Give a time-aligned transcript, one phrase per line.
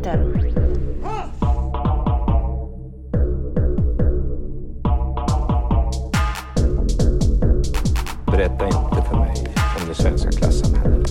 [0.00, 0.40] Winter.
[8.26, 11.10] Berätta inte för mig om det svenska klassamhället.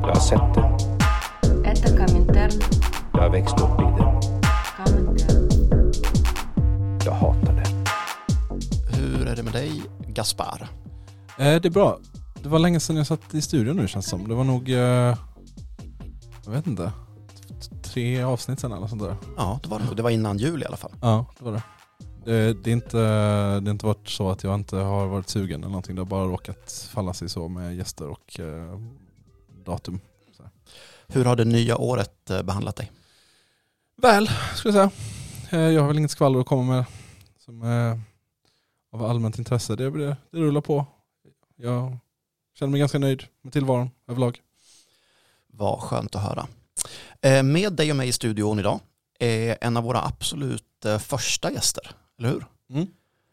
[0.00, 0.64] Jag har sett det.
[3.12, 4.08] Jag har växt upp i det.
[7.04, 7.68] Jag hatar det.
[8.96, 10.68] Hur är det med dig, Gaspar?
[11.38, 11.98] Eh, det är bra.
[12.48, 14.28] Det var länge sedan jag satt i studion nu känns det som.
[14.28, 15.16] Det var nog, eh,
[16.44, 16.92] jag vet inte,
[17.82, 19.16] tre avsnitt sedan eller sånt där.
[19.36, 19.94] Ja, det var det.
[19.94, 20.92] Det var innan jul i alla fall.
[21.02, 21.62] Ja, det var det.
[22.24, 22.98] Det, det, är inte,
[23.60, 25.94] det har inte varit så att jag inte har varit sugen eller någonting.
[25.94, 28.80] Det har bara råkat falla sig så med gäster och eh,
[29.64, 30.00] datum.
[31.06, 32.92] Hur har det nya året eh, behandlat dig?
[34.02, 34.90] Väl, skulle jag
[35.50, 35.70] säga.
[35.70, 36.84] Jag har väl inget skvaller att komma med
[37.38, 38.00] som är
[38.92, 39.76] av allmänt intresse.
[39.76, 40.86] Det, det, det rullar på.
[41.56, 41.98] Jag
[42.58, 44.40] känner mig ganska nöjd med tillvaron överlag.
[45.52, 46.46] Vad skönt att höra.
[47.22, 48.80] Eh, Med dig och mig i studion idag
[49.18, 52.44] är en av våra absolut eh, första gäster, eller hur?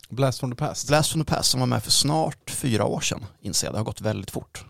[0.09, 0.87] Blast from the past.
[0.87, 3.73] Blast from the past som var med för snart fyra år sedan, inser jag.
[3.73, 4.65] Det har gått väldigt fort.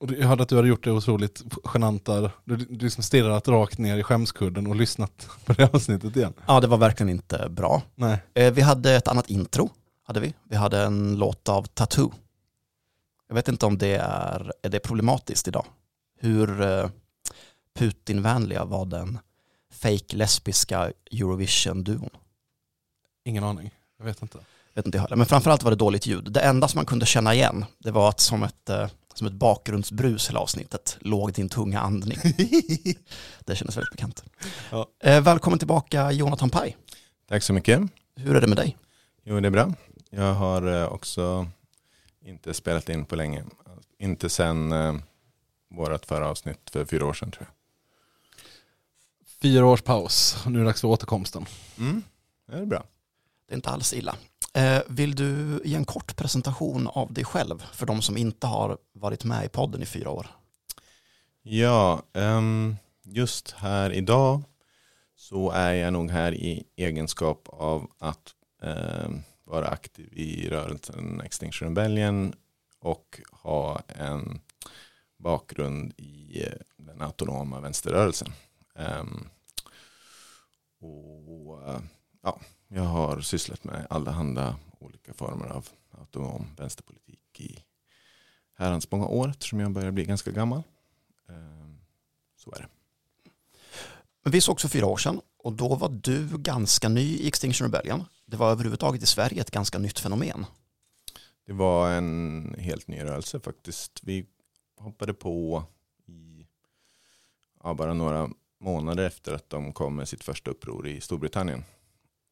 [0.00, 1.42] Och jag hörde att du hade gjort det otroligt
[1.74, 2.30] genant där.
[2.44, 6.32] Du, du liksom stirrat rakt ner i skämskudden och lyssnat på det avsnittet igen.
[6.46, 7.82] Ja, det var verkligen inte bra.
[7.94, 8.18] Nej.
[8.34, 9.70] Eh, Vi hade ett annat intro,
[10.06, 10.34] hade vi.
[10.50, 12.12] Vi hade en låt av Tattoo.
[13.28, 15.66] Jag vet inte om det är, är det problematiskt idag.
[16.20, 16.88] Hur eh,
[17.78, 19.18] Putin-vänliga var den
[19.72, 22.10] fake lesbiska Eurovision-duon?
[23.24, 23.70] Ingen aning.
[23.98, 24.38] Jag vet inte.
[24.74, 25.16] vet inte heller.
[25.16, 26.32] Men framförallt var det dåligt ljud.
[26.32, 29.32] Det enda som man kunde känna igen, det var att som ett, eh, som ett
[29.32, 32.18] bakgrundsbrus hela avsnittet låg din tunga andning.
[33.44, 34.24] det kändes väldigt bekant.
[34.70, 34.86] Ja.
[35.00, 36.76] Eh, välkommen tillbaka Jonathan Paj.
[37.28, 37.80] Tack så mycket.
[38.16, 38.76] Hur är det med dig?
[39.24, 39.72] Jo, det är bra.
[40.10, 41.46] Jag har också
[42.24, 43.44] inte spelat in på länge.
[43.98, 44.94] Inte sedan eh,
[45.70, 47.46] vårt förra avsnitt för fyra år sedan tror
[49.42, 50.36] Fyra års paus.
[50.46, 51.46] Nu är det dags för återkomsten.
[51.76, 51.86] jag.
[51.86, 52.02] Mm.
[52.46, 52.84] Det är bra.
[53.48, 54.16] Det är inte alls illa.
[54.54, 58.78] Eh, vill du ge en kort presentation av dig själv för de som inte har
[58.92, 60.26] varit med i podden i fyra år?
[61.42, 64.42] Ja, ehm, just här idag
[65.16, 71.68] så är jag nog här i egenskap av att ehm, vara aktiv i rörelsen Extinction
[71.68, 72.34] Rebellion
[72.78, 74.40] och ha en
[75.16, 78.32] bakgrund i eh, den autonoma vänsterrörelsen.
[78.74, 79.28] Ehm,
[80.80, 81.80] och eh,
[82.22, 87.58] ja, jag har sysslat med allehanda olika former av autonom vänsterpolitik i
[88.54, 90.62] herrans många år eftersom jag börjar bli ganska gammal.
[91.28, 91.78] Ehm,
[92.36, 92.68] så är det.
[94.22, 97.66] Men vi såg också fyra år sedan och då var du ganska ny i Extinction
[97.72, 98.04] Rebellion.
[98.26, 100.46] Det var överhuvudtaget i Sverige ett ganska nytt fenomen.
[101.46, 104.00] Det var en helt ny rörelse faktiskt.
[104.02, 104.26] Vi
[104.76, 105.64] hoppade på
[106.06, 106.46] i
[107.62, 108.30] ja, bara några
[108.60, 111.64] månader efter att de kom med sitt första uppror i Storbritannien.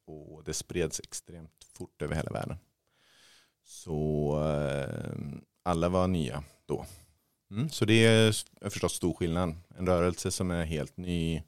[0.05, 2.57] Och det spreds extremt fort över hela världen.
[3.63, 6.85] Så eh, alla var nya då.
[7.51, 8.35] Mm, så det är
[8.69, 9.55] förstås stor skillnad.
[9.77, 11.43] En rörelse som är helt ny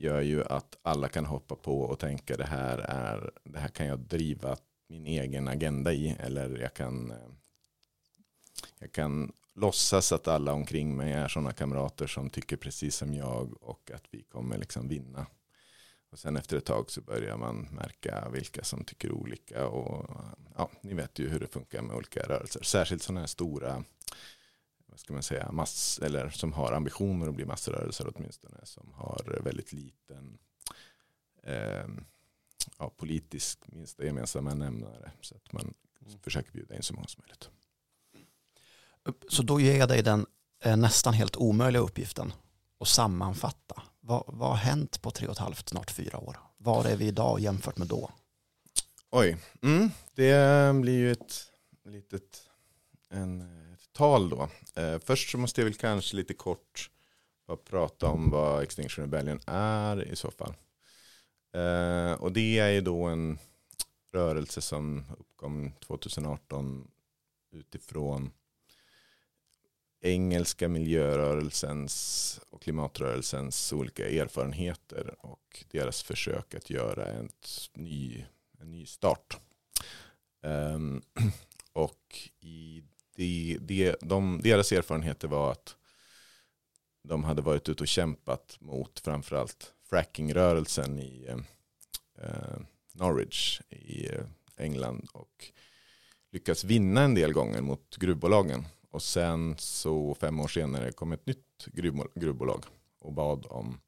[0.00, 3.86] gör ju att alla kan hoppa på och tänka det här, är, det här kan
[3.86, 4.56] jag driva
[4.88, 6.16] min egen agenda i.
[6.20, 7.12] Eller jag kan,
[8.78, 13.62] jag kan låtsas att alla omkring mig är sådana kamrater som tycker precis som jag
[13.62, 15.26] och att vi kommer liksom vinna.
[16.10, 19.66] Och sen efter ett tag så börjar man märka vilka som tycker olika.
[19.66, 20.10] Och
[20.56, 22.62] ja, ni vet ju hur det funkar med olika rörelser.
[22.62, 23.84] Särskilt sådana här stora,
[24.90, 28.56] vad ska man säga, mass, eller som har ambitioner att bli massrörelser åtminstone.
[28.62, 30.38] Som har väldigt liten
[31.42, 31.86] eh,
[32.78, 35.12] ja, politisk minsta gemensamma nämnare.
[35.20, 35.74] Så att man
[36.22, 37.48] försöker bjuda in så många som möjligt.
[39.28, 40.26] Så då ger jag dig den
[40.64, 42.32] eh, nästan helt omöjliga uppgiften
[42.80, 43.82] att sammanfatta.
[44.00, 46.36] Vad, vad har hänt på tre och ett halvt, snart fyra år?
[46.56, 48.10] Var är vi idag jämfört med då?
[49.10, 51.50] Oj, mm, det blir ju ett
[51.84, 52.50] litet
[53.08, 54.48] en, ett tal då.
[54.74, 56.90] Eh, först så måste jag väl kanske lite kort
[57.46, 60.54] bara prata om vad Extinction Rebellion är i så fall.
[61.52, 63.38] Eh, och det är ju då en
[64.12, 66.90] rörelse som uppkom 2018
[67.52, 68.30] utifrån
[70.00, 78.24] engelska miljörörelsens och klimatrörelsens olika erfarenheter och deras försök att göra ett ny,
[78.58, 79.40] en ny start.
[80.42, 81.02] Um,
[81.72, 82.82] och i
[83.20, 85.76] de, de, de, deras erfarenheter var att
[87.02, 91.38] de hade varit ute och kämpat mot framförallt frackingrörelsen i eh,
[92.24, 92.58] eh,
[92.92, 94.24] Norwich i eh,
[94.56, 95.52] England och
[96.32, 101.26] lyckats vinna en del gånger mot gruvbolagen Och sen så fem år senare kom ett
[101.26, 101.66] nytt
[102.14, 102.64] gruvbolag
[102.98, 103.80] och bad om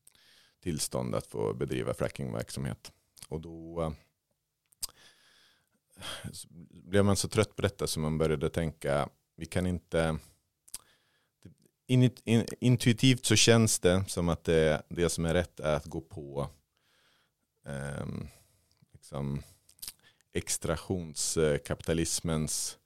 [0.62, 2.92] tillstånd att få bedriva frackingverksamhet.
[3.28, 3.92] Och då eh,
[6.70, 10.18] blev man så trött på detta så man började tänka vi kan inte
[11.86, 15.86] in, in, intuitivt så känns det som att det, det som är rätt är att
[15.86, 16.48] gå på
[17.66, 18.06] eh,
[18.92, 19.42] liksom
[20.32, 22.78] extraktionskapitalismens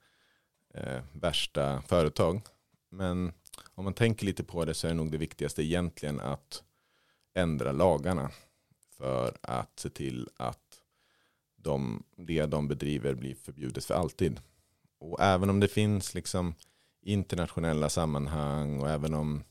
[0.73, 2.41] eh, värsta företag.
[2.89, 3.33] Men
[3.75, 6.63] om man tänker lite på det så är det nog det viktigaste egentligen att
[7.33, 8.31] ändra lagarna
[8.97, 10.81] för att se till att
[11.55, 14.39] de, det de bedriver blir förbjudet för alltid.
[14.99, 16.55] Och även om det finns liksom
[17.01, 19.43] internationella sammanhang och även om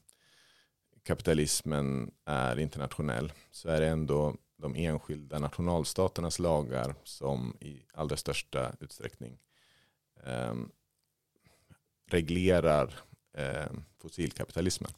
[1.03, 8.73] kapitalismen är internationell så är det ändå de enskilda nationalstaternas lagar som i allra största
[8.81, 9.39] utsträckning
[10.25, 10.55] eh,
[12.11, 12.95] reglerar
[13.37, 13.73] eh,
[14.03, 14.93] fossilkapitalismen.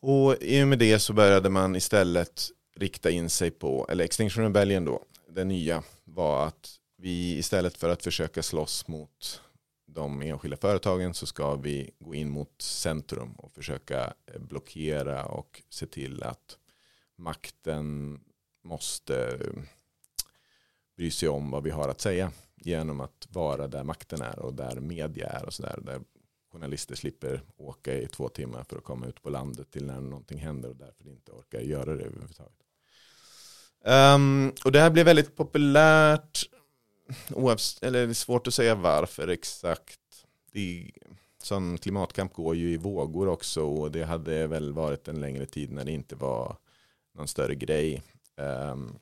[0.00, 4.44] Och i och med det så började man istället rikta in sig på, eller Extinction
[4.44, 9.42] Rebellion då, det nya var att vi istället för att försöka slåss mot
[9.86, 15.62] de enskilda företagen så ska vi gå in mot centrum och försöka eh, blockera och
[15.68, 16.58] se till att
[17.16, 18.20] makten
[18.62, 19.62] måste eh,
[20.96, 24.54] bry sig om vad vi har att säga genom att vara där makten är och
[24.54, 25.78] där media är och sådär.
[25.82, 26.00] Där
[26.52, 30.38] journalister slipper åka i två timmar för att komma ut på landet till när någonting
[30.38, 32.60] händer och därför inte orkar göra det överhuvudtaget.
[33.86, 36.53] Um, och det här blev väldigt populärt
[37.82, 40.00] eller det är svårt att säga varför exakt.
[40.52, 40.90] Det,
[41.42, 45.72] sån klimatkamp går ju i vågor också och det hade väl varit en längre tid
[45.72, 46.56] när det inte var
[47.14, 48.02] någon större grej.
[48.36, 48.98] Um,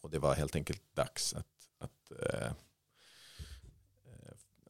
[0.00, 1.46] och det var helt enkelt dags att,
[1.78, 2.52] att, uh,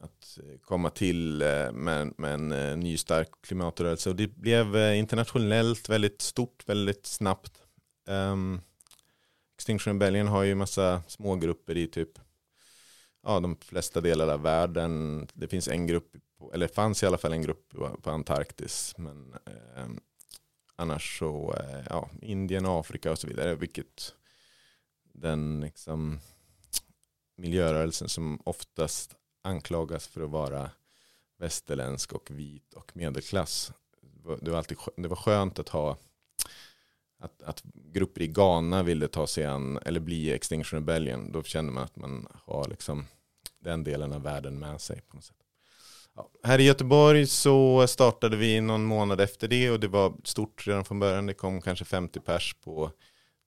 [0.01, 4.09] att komma till uh, med, med en uh, ny stark klimatrörelse.
[4.09, 7.61] Och det blev internationellt väldigt stort, väldigt snabbt.
[8.07, 8.61] Um,
[9.57, 12.19] Extinction Rebellion har ju massa smågrupper i typ
[13.23, 15.27] ja, de flesta delar av världen.
[15.33, 16.15] Det finns en grupp,
[16.53, 18.95] eller fanns i alla fall en grupp på Antarktis.
[18.97, 19.87] Men eh,
[20.75, 23.55] annars så, eh, ja, Indien, Afrika och så vidare.
[23.55, 24.15] Vilket
[25.13, 26.19] den liksom,
[27.37, 30.71] miljörörelsen som oftast anklagas för att vara
[31.37, 33.71] västerländsk och vit och medelklass.
[34.41, 35.97] Det var, alltid, det var skönt att ha
[37.19, 41.31] att, att grupper i Ghana ville ta sig an eller bli Extinction Rebellion.
[41.31, 43.05] Då känner man att man har liksom
[43.59, 45.35] den delen av världen med sig på något sätt.
[46.15, 50.67] Ja, här i Göteborg så startade vi någon månad efter det och det var stort
[50.67, 51.25] redan från början.
[51.25, 52.91] Det kom kanske 50 pers på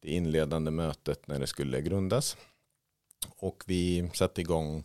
[0.00, 2.36] det inledande mötet när det skulle grundas.
[3.36, 4.84] Och vi satte igång,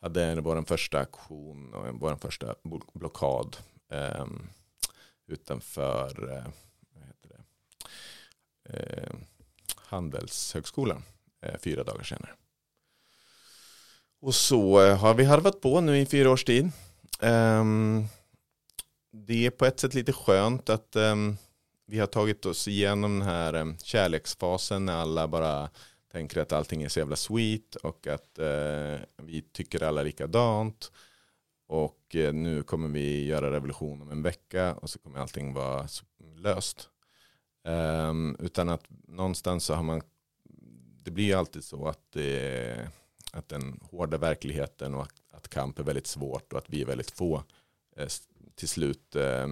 [0.00, 2.54] hade vår första aktion och vår första
[2.94, 3.56] blockad
[3.90, 4.26] eh,
[5.26, 6.52] utanför eh,
[8.72, 9.14] eh,
[9.76, 11.02] Handelshögskolan
[11.42, 12.30] eh, fyra dagar senare.
[14.20, 16.70] Och så eh, har vi harvat på nu i fyra års tid.
[17.20, 18.04] Ehm,
[19.12, 21.36] det är på ett sätt lite skönt att ehm,
[21.86, 25.70] vi har tagit oss igenom den här ehm, kärleksfasen när alla bara
[26.12, 30.92] tänker att allting är så jävla sweet och att eh, vi tycker alla likadant.
[31.66, 35.88] Och eh, nu kommer vi göra revolution om en vecka och så kommer allting vara
[36.36, 36.88] löst.
[37.64, 40.02] Um, utan att någonstans så har man,
[41.02, 42.90] det blir alltid så att, det,
[43.32, 46.86] att den hårda verkligheten och att, att kamp är väldigt svårt och att vi är
[46.86, 47.42] väldigt få
[47.96, 48.08] eh,
[48.54, 49.48] till slut eh,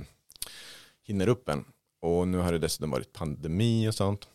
[1.03, 1.65] hinner upp en.
[2.01, 4.29] Och nu har det dessutom varit pandemi och sånt.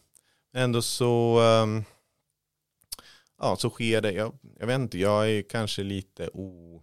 [0.53, 1.83] Ändå så, um,
[3.37, 4.11] ja, så sker det.
[4.11, 6.81] Jag, jag vet inte, jag är kanske lite o...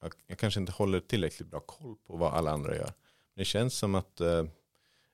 [0.00, 2.92] Jag, jag kanske inte håller tillräckligt bra koll på vad alla andra gör.
[3.34, 4.44] Men det känns som att eh,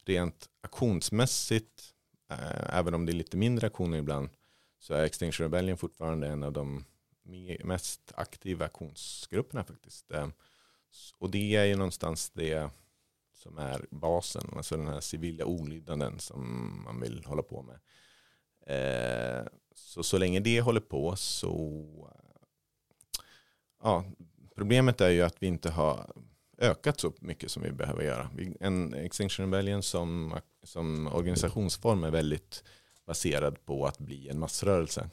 [0.08, 1.94] rent aktionsmässigt,
[2.30, 4.28] eh, även om det är lite mindre aktioner ibland,
[4.78, 6.84] så är Extinction Rebellion fortfarande en av de
[7.64, 10.10] mest aktiva aktionsgrupperna faktiskt.
[10.10, 10.28] Eh,
[11.18, 12.70] och det är ju någonstans det
[13.34, 17.80] som är basen, alltså den här civila olydnaden som man vill hålla på med.
[18.66, 22.10] Eh, så så länge det håller på så,
[23.82, 24.04] ja,
[24.54, 26.12] problemet är ju att vi inte har
[26.58, 28.30] ökat så mycket som vi behöver göra.
[28.60, 32.64] En Extinction Rebellion som, som organisationsform är väldigt
[33.06, 35.10] baserad på att bli en massrörelse.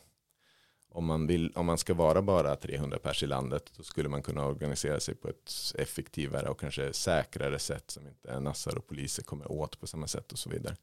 [0.89, 4.24] Om man, vill, om man ska vara bara 300 pers i landet då skulle man
[4.24, 9.24] kunna organisera sig på ett effektivare och kanske säkrare sätt som inte nassar och poliser
[9.24, 10.75] kommer åt på samma sätt och så vidare.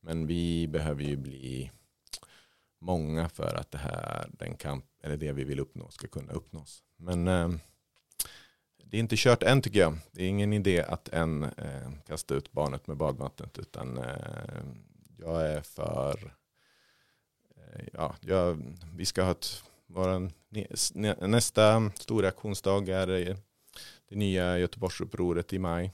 [0.00, 1.70] Men vi behöver ju bli
[2.80, 6.82] många för att det här, den kamp, eller det vi vill uppnå ska kunna uppnås.
[6.96, 7.48] Men eh,
[8.84, 9.98] det är inte kört än tycker jag.
[10.12, 14.62] Det är ingen idé att än eh, kasta ut barnet med badvattnet utan eh,
[15.18, 16.34] jag är för
[17.56, 20.30] eh, ja, jag, vi ska ha ett, vår,
[21.26, 23.06] nästa stora aktionsdag är
[24.08, 25.92] det nya Göteborgsupproret i maj.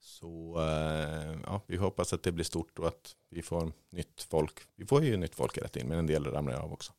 [0.00, 4.60] Så eh, ja, vi hoppas att det blir stort och att vi får nytt folk.
[4.76, 6.92] Vi får ju nytt folk hela tiden men en del ramlar av också.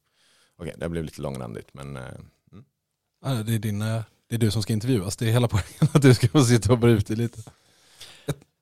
[0.55, 2.13] Okej, det blev lite långrandigt men eh,
[2.51, 3.45] mm.
[3.45, 3.83] det, är din,
[4.29, 6.71] det är du som ska intervjuas, det är hela poängen att du ska få sitta
[6.71, 7.41] och bryta ut lite.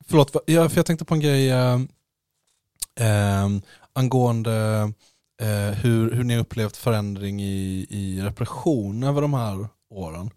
[0.07, 1.77] Förlåt, jag, för jag tänkte på en grej äh,
[3.93, 4.91] angående
[5.41, 10.29] äh, hur, hur ni har upplevt förändring i, i repression över de här åren.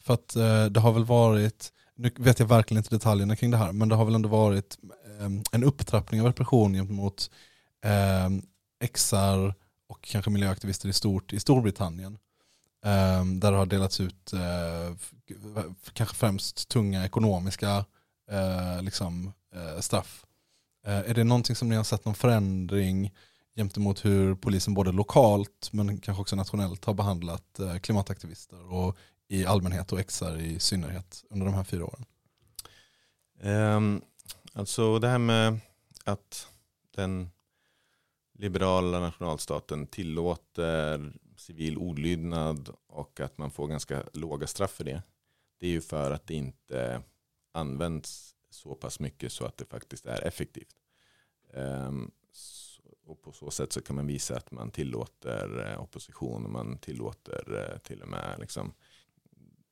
[0.00, 3.56] För att eh, det har väl varit, nu vet jag verkligen inte detaljerna kring det
[3.56, 4.78] här, men det har väl ändå varit
[5.20, 7.30] ehm, en upptrappning av repression gentemot
[7.84, 9.54] eh, XR
[9.88, 12.18] och kanske miljöaktivister i stort i Storbritannien.
[12.84, 14.96] Ehm, där det har delats ut eh,
[15.92, 17.84] kanske främst tunga ekonomiska
[18.30, 20.24] eh, liksom, eh, straff.
[20.84, 23.14] är det någonting som ni har sett någon förändring
[23.56, 28.96] gentemot hur polisen både lokalt men kanske också nationellt har behandlat klimataktivister och
[29.28, 32.04] i allmänhet och XR i synnerhet under de här fyra åren?
[33.42, 34.02] Um,
[34.52, 35.60] alltså det här med
[36.04, 36.48] att
[36.96, 37.30] den
[38.38, 41.12] liberala nationalstaten tillåter
[41.48, 45.02] civil olydnad och att man får ganska låga straff för det.
[45.58, 47.02] Det är ju för att det inte
[47.52, 50.76] används så pass mycket så att det faktiskt är effektivt.
[51.52, 52.10] Ehm,
[53.06, 56.78] och på så sätt så kan man visa att man tillåter eh, opposition och man
[56.78, 58.72] tillåter eh, till och med liksom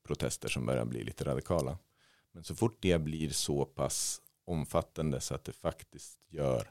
[0.03, 1.79] protester som börjar bli lite radikala.
[2.33, 6.71] Men så fort det blir så pass omfattande så att det faktiskt gör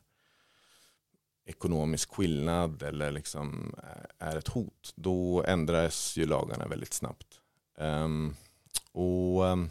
[1.46, 7.42] ekonomisk skillnad eller liksom eh, är ett hot, då ändras ju lagarna väldigt snabbt.
[7.78, 8.36] Um,
[8.92, 9.70] och um,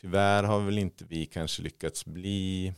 [0.00, 2.74] tyvärr har väl inte vi kanske lyckats bli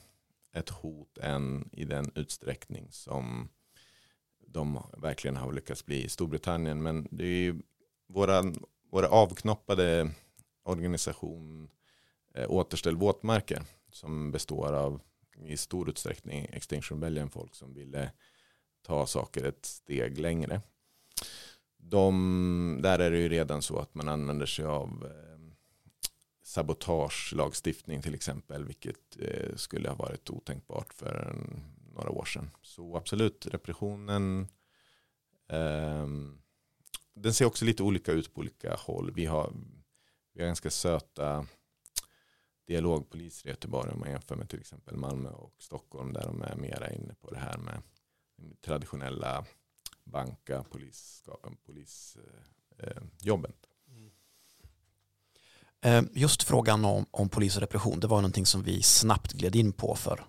[0.52, 3.48] ett hot än i den utsträckning som
[4.46, 6.82] de verkligen har lyckats bli i Storbritannien.
[6.82, 7.62] Men det är ju
[8.08, 8.42] våra,
[8.90, 10.10] våra avknoppade
[10.62, 11.70] organisation
[12.34, 15.00] eh, Återställ våtmarker som består av
[15.46, 18.10] i stor utsträckning Extinction Rebellion folk som ville
[18.82, 20.60] ta saker ett steg längre.
[21.76, 25.54] De, där är det ju redan så att man använder sig av eh,
[26.42, 31.36] sabotagelagstiftning till exempel, vilket eh, skulle ha varit otänkbart för
[31.94, 32.50] några år sedan.
[32.62, 34.48] Så absolut, repressionen
[35.48, 36.06] eh,
[37.14, 39.12] den ser också lite olika ut på olika håll.
[39.14, 39.52] Vi har,
[40.32, 41.46] vi har ganska söta
[42.70, 46.56] dialogpoliser i Göteborg om man jämför med till exempel Malmö och Stockholm där de är
[46.56, 47.82] mera inne på det här med
[48.60, 49.44] traditionella
[50.04, 51.56] banka polisjobben.
[51.66, 52.16] Polis,
[52.78, 53.02] eh, eh,
[53.88, 54.10] mm.
[55.80, 59.56] eh, Just frågan om, om polis och repression, det var någonting som vi snabbt gled
[59.56, 60.24] in på för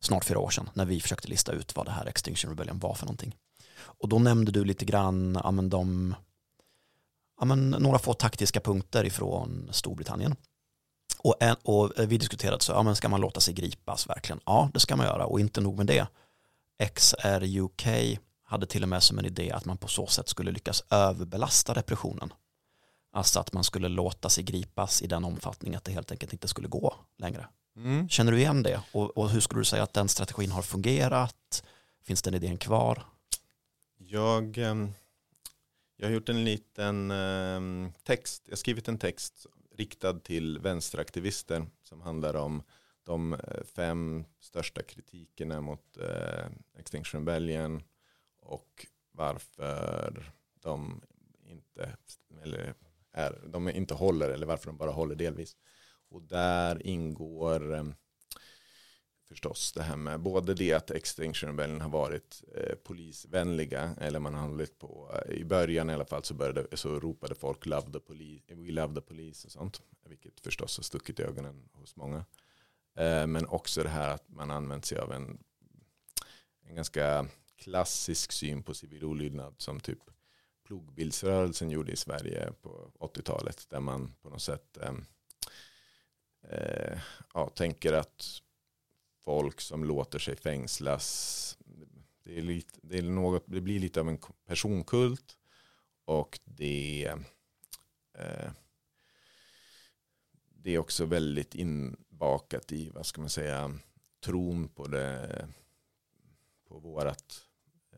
[0.00, 2.94] snart fyra år sedan när vi försökte lista ut vad det här Extinction Rebellion var
[2.94, 3.36] för någonting.
[3.76, 6.14] Och då nämnde du lite grann ja, men de,
[7.38, 10.36] ja, men några få taktiska punkter ifrån Storbritannien.
[11.24, 14.40] Och, en, och vi diskuterade så, ja men ska man låta sig gripas verkligen?
[14.46, 16.06] Ja, det ska man göra och inte nog med det.
[16.94, 17.86] XR UK
[18.44, 21.74] hade till och med som en idé att man på så sätt skulle lyckas överbelasta
[21.74, 22.32] repressionen.
[23.12, 26.48] Alltså att man skulle låta sig gripas i den omfattning att det helt enkelt inte
[26.48, 27.46] skulle gå längre.
[27.76, 28.08] Mm.
[28.08, 28.80] Känner du igen det?
[28.92, 31.64] Och, och, hur skulle du säga att den strategin har fungerat?
[32.02, 33.04] Finns den idén kvar?
[33.98, 34.92] Jag, ehm,
[35.96, 41.66] jag har gjort en liten ehm, text, jag har skrivit en text riktad till vänsteraktivister
[41.82, 42.62] som handlar om
[43.04, 46.46] de eh, fem största kritikerna mot eh,
[46.78, 47.82] Extinction Rebellion
[48.40, 51.02] och varför de
[51.46, 51.96] inte,
[52.42, 52.74] eller
[53.12, 55.56] är, de inte håller eller varför de bara håller delvis.
[56.08, 57.84] Och där ingår eh,
[59.34, 64.34] förstås det här med både det att Extinction Rebellion har varit eh, polisvänliga eller man
[64.34, 67.92] har hållit på eh, i början i alla fall så, började, så ropade folk love
[67.92, 71.96] the police, we love the police och sånt vilket förstås har stuckit i ögonen hos
[71.96, 72.24] många.
[72.96, 75.38] Eh, men också det här att man använt sig av en,
[76.66, 77.26] en ganska
[77.56, 79.98] klassisk syn på civil olydnad som typ
[80.66, 84.94] plogbilsrörelsen gjorde i Sverige på 80-talet där man på något sätt eh,
[86.50, 86.98] eh,
[87.34, 88.40] ja, tänker att
[89.24, 91.58] folk som låter sig fängslas.
[92.24, 95.38] Det, är lite, det, är något, det blir lite av en personkult
[96.04, 97.14] och det,
[98.18, 98.50] eh,
[100.48, 103.78] det är också väldigt inbakat i, vad ska man säga,
[104.24, 105.48] tron på, det,
[106.68, 107.40] på vårat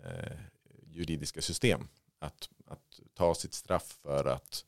[0.05, 0.39] eh,
[0.87, 1.89] juridiska system.
[2.19, 4.65] Att, att ta sitt straff för att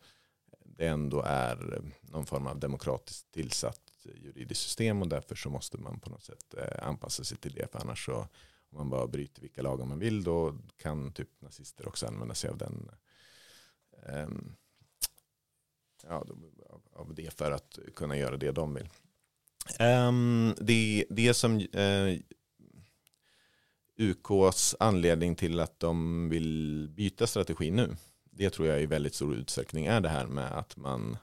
[0.64, 6.00] det ändå är någon form av demokratiskt tillsatt juridiskt system och därför så måste man
[6.00, 7.72] på något sätt eh, anpassa sig till det.
[7.72, 8.28] För annars så
[8.70, 12.50] om man bara bryter vilka lagar man vill då kan typ nazister också använda sig
[12.50, 12.90] av den
[14.06, 14.56] um,
[16.02, 16.24] ja,
[16.70, 18.88] av- av det för att kunna göra det de vill.
[19.80, 22.18] Um, det, det som eh, uh,
[23.96, 27.96] UKs anledning till att de vill byta strategi nu
[28.38, 31.16] det tror jag i väldigt stor utsträckning är det här med att man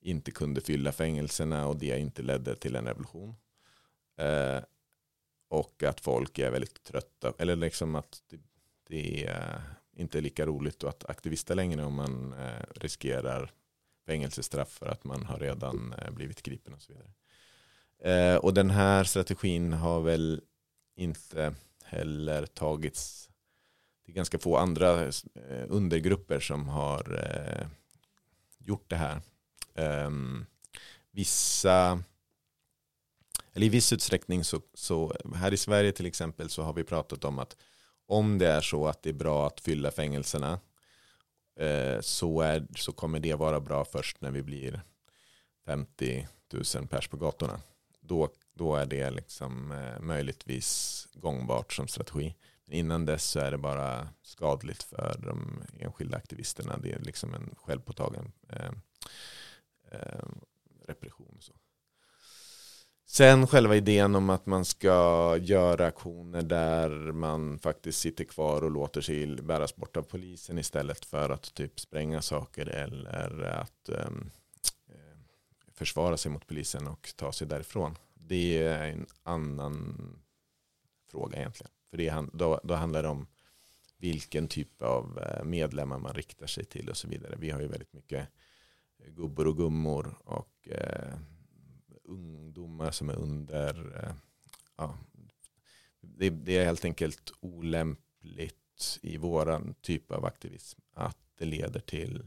[0.00, 3.34] inte kunde fylla fängelserna och det inte ledde till en revolution.
[4.16, 4.62] Eh,
[5.48, 8.40] och att folk är väldigt trötta, eller liksom att det,
[8.88, 9.62] det är
[9.96, 13.52] inte lika roligt att aktivista längre om man eh, riskerar
[14.06, 17.12] fängelsestraff för att man har redan eh, blivit gripen och så vidare.
[18.02, 20.40] Eh, och den här strategin har väl
[20.96, 21.54] inte
[21.84, 23.30] heller tagits
[24.10, 27.66] det är ganska få andra eh, undergrupper som har eh,
[28.58, 29.20] gjort det här.
[29.80, 30.46] Ehm,
[31.10, 32.02] vissa,
[33.52, 37.24] eller i viss utsträckning så, så här i Sverige till exempel så har vi pratat
[37.24, 37.56] om att
[38.06, 40.60] om det är så att det är bra att fylla fängelserna
[41.60, 44.82] eh, så, är, så kommer det vara bra först när vi blir
[45.66, 46.28] 50
[46.74, 47.60] 000 pers på gatorna.
[48.00, 52.34] Då, då är det liksom eh, möjligtvis gångbart som strategi.
[52.64, 56.78] Men innan dess så är det bara skadligt för de enskilda aktivisterna.
[56.78, 58.72] Det är liksom en självpåtagen eh,
[59.90, 60.40] Ehm,
[60.86, 61.34] repression.
[61.36, 61.52] och Så.
[63.06, 68.70] Sen själva idén om att man ska göra aktioner där man faktiskt sitter kvar och
[68.70, 74.30] låter sig bäras bort av polisen istället för att typ spränga saker eller att ehm,
[74.88, 75.18] eh,
[75.72, 77.98] försvara sig mot polisen och ta sig därifrån.
[78.14, 79.96] Det är en annan
[81.10, 81.72] fråga egentligen.
[81.90, 83.26] För det, då, då handlar det om
[83.98, 87.36] vilken typ av eh, medlemmar man riktar sig till och så vidare.
[87.38, 88.28] Vi har ju väldigt mycket
[89.06, 91.18] gubbor och gummor och eh,
[92.04, 94.14] ungdomar som är under, eh,
[94.76, 94.98] ja,
[96.00, 102.26] det, det är helt enkelt olämpligt i våran typ av aktivism att det leder till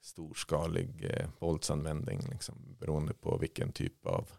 [0.00, 4.30] storskalig eh, våldsanvändning liksom, beroende på vilken typ av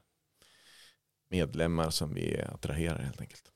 [1.29, 3.51] medlemmar som vi attraherar helt enkelt.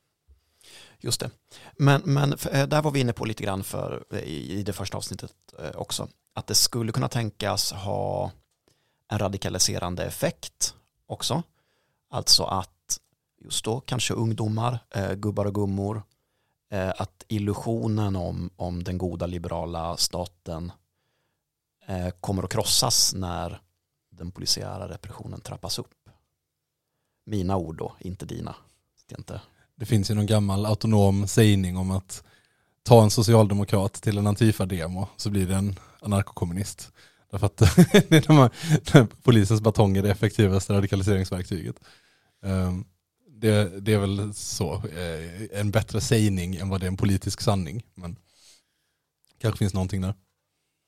[1.00, 1.30] Just det.
[1.78, 4.64] Men, men för, eh, där var vi inne på lite grann för, eh, i, i
[4.64, 6.08] det första avsnittet eh, också.
[6.34, 8.32] Att det skulle kunna tänkas ha
[9.10, 11.44] en radikaliserande effekt också.
[12.10, 13.00] Alltså att
[13.44, 16.04] just då kanske ungdomar, eh, gubbar och gummor,
[16.70, 20.72] eh, att illusionen om, om den goda liberala staten
[21.88, 23.62] eh, kommer att krossas när
[24.10, 26.10] den polisiära repressionen trappas upp.
[27.26, 28.56] Mina ord då, inte dina.
[29.08, 29.42] Det inte
[29.82, 32.24] det finns ju någon gammal autonom sägning om att
[32.84, 36.92] ta en socialdemokrat till en antifa-demo så blir det en anarkokommunist.
[37.32, 37.58] Därför att
[38.10, 41.76] det de här, polisens batong är det effektivaste radikaliseringsverktyget.
[42.44, 42.86] Ehm,
[43.28, 47.42] det, det är väl så, eh, en bättre sägning än vad det är en politisk
[47.42, 47.84] sanning.
[47.94, 48.16] Men
[49.38, 50.14] kanske finns någonting där.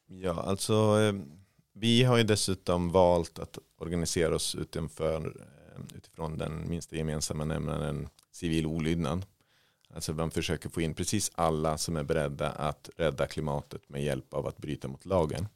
[0.07, 1.25] Ja, alltså ehm,
[1.73, 8.09] vi har ju dessutom valt att organisera oss utifrån, ehm, utifrån den minsta gemensamma nämnaren
[8.33, 9.25] civil olydnad.
[9.89, 14.33] Alltså man försöker få in precis alla som är beredda att rädda klimatet med hjälp
[14.33, 15.47] av att bryta mot lagen.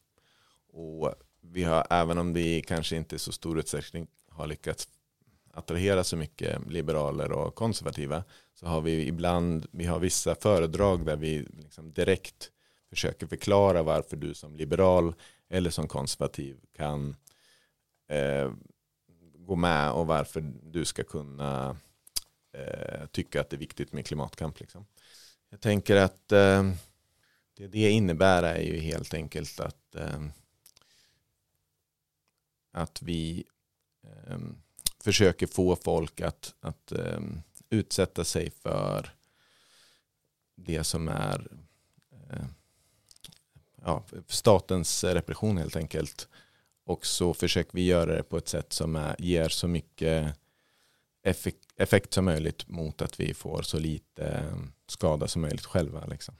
[0.74, 4.88] Och vi har, även om det kanske inte i så stor utsträckning har lyckats
[5.54, 11.16] attrahera så mycket liberaler och konservativa så har vi ibland, vi har vissa föredrag där
[11.16, 12.52] vi liksom direkt
[12.90, 15.14] försöker förklara varför du som liberal
[15.50, 17.16] eller som konservativ kan
[18.08, 18.52] eh,
[19.38, 21.78] gå med och varför du ska kunna
[22.58, 24.60] eh, tycka att det är viktigt med klimatkamp.
[24.60, 24.86] Liksom.
[25.50, 26.72] Jag tänker att eh,
[27.54, 30.24] det det innebär är ju helt enkelt att, eh,
[32.72, 33.46] att vi
[34.04, 34.38] eh,
[35.04, 37.20] försöker få folk att, att eh,
[37.70, 39.10] utsätta sig för
[40.56, 41.48] det som är
[42.30, 42.46] eh,
[43.82, 46.28] ja, statens repression helt enkelt.
[46.84, 50.40] Och så försöker vi göra det på ett sätt som är, ger så mycket
[51.24, 56.06] effekt, effekt som möjligt mot att vi får så lite eh, skada som möjligt själva.
[56.06, 56.36] Liksom.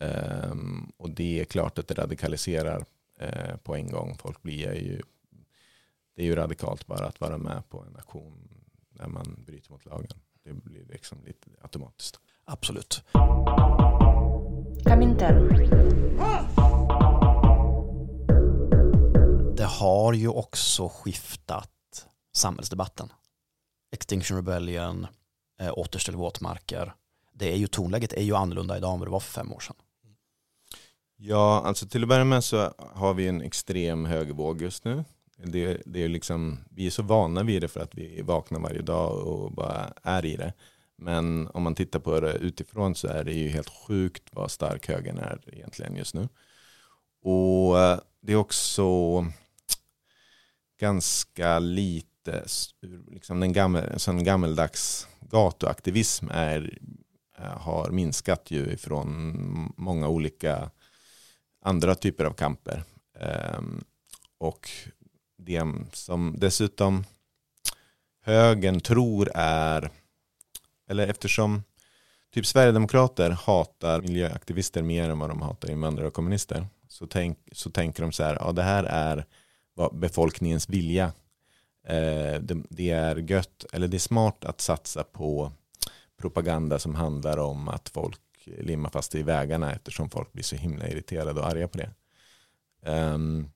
[0.00, 2.84] Ehm, och det är klart att det radikaliserar
[3.18, 4.16] eh, på en gång.
[4.18, 5.02] Folk blir ju,
[6.16, 8.48] det är ju radikalt bara att vara med på en aktion
[8.90, 10.18] när man bryter mot lagen.
[10.42, 12.20] Det blir liksom lite automatiskt.
[12.44, 13.02] Absolut.
[19.56, 23.12] Det har ju också skiftat samhällsdebatten.
[24.00, 25.06] Extinction Rebellion,
[25.60, 26.94] eh, återställ våtmarker.
[27.32, 29.60] Det är ju tonläget är ju annorlunda idag än vad det var för fem år
[29.60, 29.76] sedan.
[31.16, 35.04] Ja, alltså till att börja med så har vi en extrem högervåg just nu.
[35.36, 38.82] Det, det är liksom, vi är så vana vid det för att vi vaknar varje
[38.82, 40.52] dag och bara är i det.
[40.96, 44.88] Men om man tittar på det utifrån så är det ju helt sjukt vad stark
[44.88, 46.28] högern är egentligen just nu.
[47.22, 48.86] Och eh, det är också
[50.80, 52.09] ganska lite,
[53.10, 56.78] liksom den gammel, gammeldags gatuaktivism är,
[57.38, 60.70] eh, har minskat ju ifrån många olika
[61.62, 62.84] andra typer av kamper.
[63.20, 63.84] Ehm,
[64.38, 64.70] och
[65.38, 67.04] det som dessutom
[68.22, 69.90] högern tror är,
[70.88, 71.62] eller eftersom
[72.34, 77.70] typ Sverigedemokrater hatar miljöaktivister mer än vad de hatar invandrare och kommunister så, tänk, så
[77.70, 79.26] tänker de så här, ja det här är
[79.92, 81.12] befolkningens vilja.
[81.84, 85.52] Eh, det, det, är gött, eller det är smart att satsa på
[86.16, 90.88] propaganda som handlar om att folk limmar fast i vägarna eftersom folk blir så himla
[90.88, 91.90] irriterade och arga på det.
[92.90, 93.50] Um,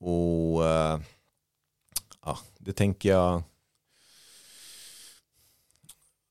[0.00, 1.00] och uh,
[2.24, 3.42] ja, det tänker jag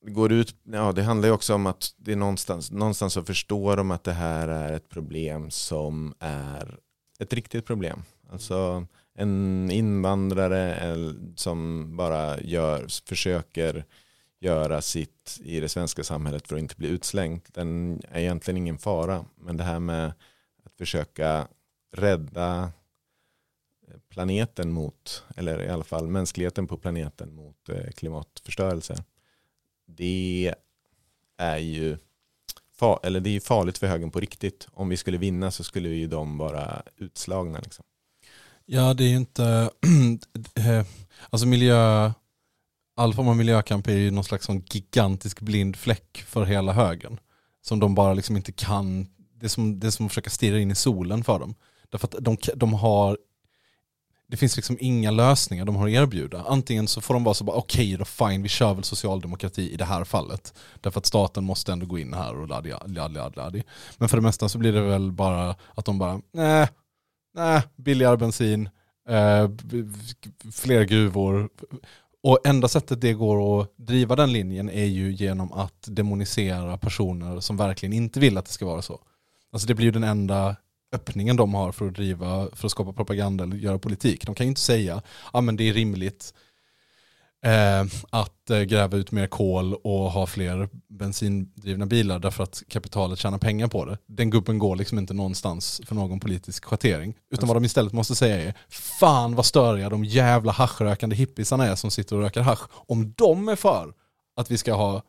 [0.02, 3.24] det går ut, ja det handlar ju också om att det är någonstans, någonstans så
[3.24, 6.80] förstår de att det här är ett problem som är
[7.20, 8.04] ett riktigt problem.
[8.32, 8.86] Alltså
[9.20, 13.86] en invandrare eh, som bara gör, försöker
[14.40, 17.42] göra sitt i det svenska samhället för att inte bli utslängd.
[17.48, 19.26] Den är egentligen ingen fara.
[19.36, 20.08] Men det här med
[20.64, 21.48] att försöka
[21.92, 22.72] rädda
[24.10, 29.04] planeten mot, eller i alla fall mänskligheten på planeten mot eh, klimatförstörelse.
[29.88, 30.56] Det
[31.38, 31.98] är ju
[33.04, 34.68] eller det är farligt för högern på riktigt.
[34.72, 37.60] Om vi skulle vinna så skulle ju de vara utslagna.
[37.60, 37.86] Liksom.
[38.72, 39.70] Ja, det är ju inte,
[40.56, 40.86] eh,
[41.30, 42.12] alltså miljö,
[42.96, 47.20] all form av miljökamp är ju någon slags sån gigantisk blind fläck för hela högen.
[47.62, 49.08] Som de bara liksom inte kan,
[49.40, 51.56] det är som, det är som att försöka stirra in i solen för dem.
[51.90, 53.18] Därför att de, de har,
[54.28, 56.44] det finns liksom inga lösningar de har att erbjuda.
[56.48, 59.74] Antingen så får de vara så bara okej okay, då fine, vi kör väl socialdemokrati
[59.74, 60.54] i det här fallet.
[60.82, 63.64] Därför att staten måste ändå gå in här och ladda, ladda, ladda.
[63.98, 66.68] Men för det mesta så blir det väl bara att de bara, nej,
[67.34, 68.70] nej, billigare bensin,
[69.10, 69.50] eh,
[70.52, 71.50] fler gruvor,
[72.24, 77.40] och enda sättet det går att driva den linjen är ju genom att demonisera personer
[77.40, 79.00] som verkligen inte vill att det ska vara så.
[79.52, 80.56] Alltså det blir ju den enda
[80.92, 84.26] öppningen de har för att driva, för att skapa propaganda eller göra politik.
[84.26, 86.34] De kan ju inte säga, ja ah, men det är rimligt
[87.46, 93.20] eh, att eh, gräva ut mer kol och ha fler bensindrivna bilar därför att kapitalet
[93.20, 93.98] tjänar pengar på det.
[94.06, 97.10] Den gubben går liksom inte någonstans för någon politisk schattering.
[97.10, 97.46] Utan alltså.
[97.46, 101.92] vad de istället måste säga är, fan vad störiga de jävla haschrökande hippisarna är som
[101.92, 102.70] sitter och röker hasch.
[102.72, 103.94] Om de är för
[104.36, 105.04] att vi ska ha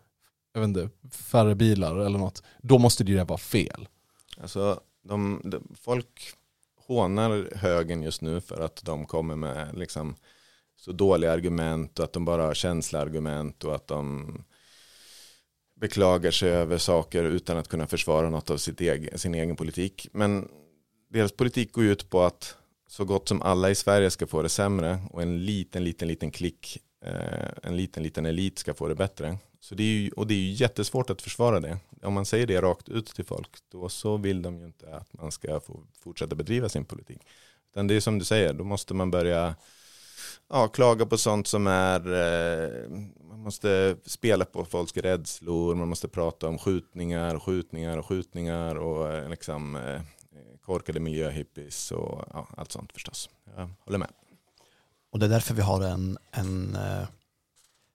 [0.52, 3.88] jag vet inte, färre bilar eller något, då måste det ju vara fel.
[4.40, 6.34] Alltså, de, de, folk
[6.86, 10.14] hånar högen just nu för att de kommer med liksom
[10.80, 14.32] så dåliga argument och att de bara har känsloargument och att de
[15.80, 20.08] beklagar sig över saker utan att kunna försvara något av sitt egen, sin egen politik.
[20.12, 20.48] Men
[21.08, 22.56] deras politik går ut på att
[22.88, 26.30] så gott som alla i Sverige ska få det sämre och en liten, liten, liten
[26.30, 29.38] klick, eh, en liten, liten elit ska få det bättre.
[29.60, 31.78] Så det är ju, och det är ju jättesvårt att försvara det.
[32.02, 35.12] Om man säger det rakt ut till folk, då så vill de ju inte att
[35.12, 37.20] man ska få fortsätta bedriva sin politik.
[37.70, 39.54] Utan det är som du säger, då måste man börja
[40.50, 42.90] ja, klaga på sånt som är, eh,
[43.28, 49.12] man måste spela på folks rädslor, man måste prata om skjutningar, skjutningar och skjutningar och
[49.12, 50.00] eh, liksom eh,
[50.64, 53.30] korkade miljöhippies och ja, allt sånt förstås.
[53.56, 54.10] Jag håller med.
[55.12, 56.78] Och det är därför vi har en, en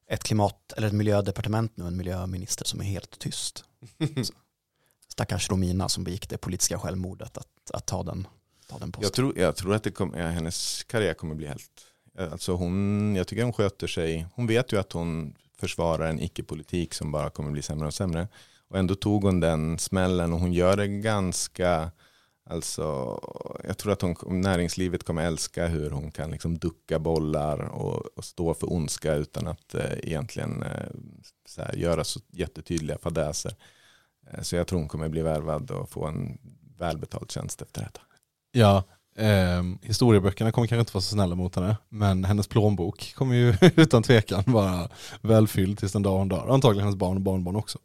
[0.08, 3.64] ett klimat eller ett miljödepartement nu, en miljöminister som är helt tyst.
[5.08, 8.28] Stackars Romina som begick det politiska självmordet att, att ta den,
[8.68, 9.04] ta den posten.
[9.04, 11.85] Jag tror, jag tror att det kom, ja, hennes karriär kommer bli helt
[12.18, 14.28] Eh, alltså hon, jag tycker hon sköter sig.
[14.36, 18.28] Hon vet ju att hon försvarar en icke-politik som bara kommer bli sämre och sämre.
[18.68, 21.92] Och ändå tog hon den smällen och hon gör det ganska,
[22.50, 23.20] alltså
[23.64, 28.26] jag tror att hon, näringslivet kommer älska hur hon kan liksom ducka bollar och, och
[28.26, 30.90] stå för ondska utan att eh, egentligen eh,
[31.46, 33.56] så här, göra så jättetydliga fadäser.
[34.32, 36.38] Eh, så jag tror hon kommer bli värvad och få en
[36.78, 38.02] välbetald tjänst efter detta.
[38.52, 38.84] Ja,
[39.18, 43.56] Eh, historieböckerna kommer kanske inte vara så snälla mot henne, men hennes plånbok kommer ju
[43.76, 44.90] utan tvekan vara
[45.22, 46.54] välfylld tills den dag hon dör.
[46.54, 47.80] Antagligen hennes barn och barnbarn också.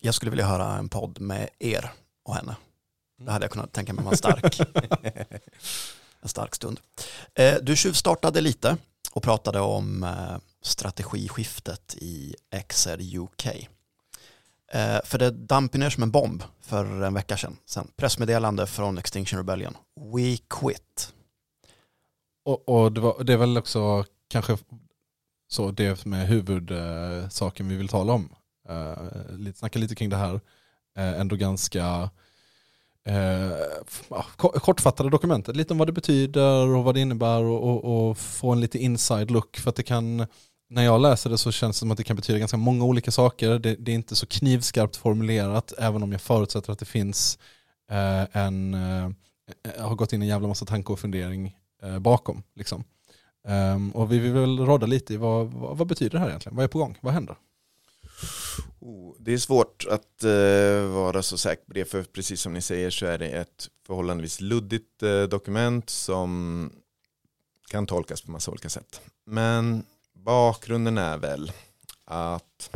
[0.00, 1.92] Jag skulle vilja höra en podd med er
[2.24, 2.56] och henne.
[3.18, 4.60] Det hade jag kunnat tänka mig vara stark.
[6.22, 6.80] en stark stund.
[7.34, 8.76] Eh, du tjuvstartade lite
[9.12, 12.34] och pratade om eh, strategiskiftet i
[12.68, 13.68] XR UK.
[14.72, 17.56] Eh, för det damp ju ner som en bomb för en vecka sedan.
[17.66, 19.76] Sen pressmeddelande från Extinction Rebellion.
[20.14, 21.12] We quit.
[22.44, 24.58] Och, och det, var, det är väl också kanske
[25.48, 28.28] så det med huvudsaken vi vill tala om.
[28.68, 30.40] Eh, snacka lite kring det här.
[30.96, 32.10] Eh, ändå ganska
[33.06, 33.50] eh,
[34.08, 35.56] ah, kortfattade dokumentet.
[35.56, 38.78] Lite om vad det betyder och vad det innebär och, och, och, få en lite
[38.78, 39.56] inside look.
[39.56, 40.26] För att det kan,
[40.68, 43.10] när jag läser det så känns det som att det kan betyda ganska många olika
[43.10, 43.58] saker.
[43.58, 47.38] Det, det är inte så knivskarpt formulerat även om jag förutsätter att det finns
[47.90, 51.56] eh, en, eh, eh, har gått in en jävla massa tanke och fundering
[52.00, 52.42] bakom.
[52.54, 52.84] Liksom.
[53.48, 56.56] Um, och vi vill väl råda lite i vad, vad, vad, betyder det här egentligen?
[56.56, 56.98] Vad är på gång?
[57.00, 57.36] Vad händer?
[58.80, 62.60] Oh, det är svårt att uh, vara så säker på det för precis som ni
[62.60, 66.70] säger så är det ett förhållandevis luddigt uh, dokument som
[67.70, 69.00] kan tolkas på massa olika sätt.
[69.26, 69.84] Men
[70.26, 71.52] bakgrunden är väl
[72.04, 72.70] att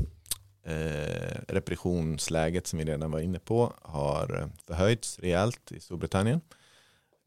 [0.64, 6.40] eh, repressionsläget som vi redan var inne på har förhöjts rejält i Storbritannien.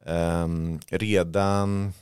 [0.05, 0.47] Eh,
[0.89, 1.93] redan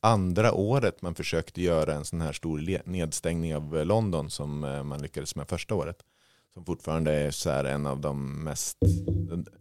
[0.00, 5.02] andra året man försökte göra en sån här stor nedstängning av London som eh, man
[5.02, 5.96] lyckades med första året.
[6.54, 8.76] Som fortfarande är så en av de mest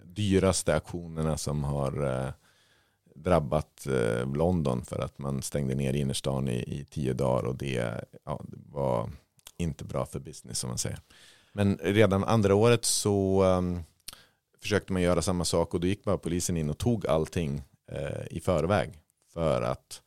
[0.04, 2.32] dyraste aktionerna som har eh,
[3.20, 3.88] eh, drabbat
[4.36, 8.58] London för att man stängde ner innerstan i, i tio dagar och det, ja, det
[8.72, 9.10] var
[9.58, 11.00] inte bra för business som man säger.
[11.54, 13.84] Men redan andra året så um,
[14.62, 18.28] försökte man göra samma sak och då gick bara polisen in och tog allting eh,
[18.30, 19.00] i förväg
[19.34, 20.02] för att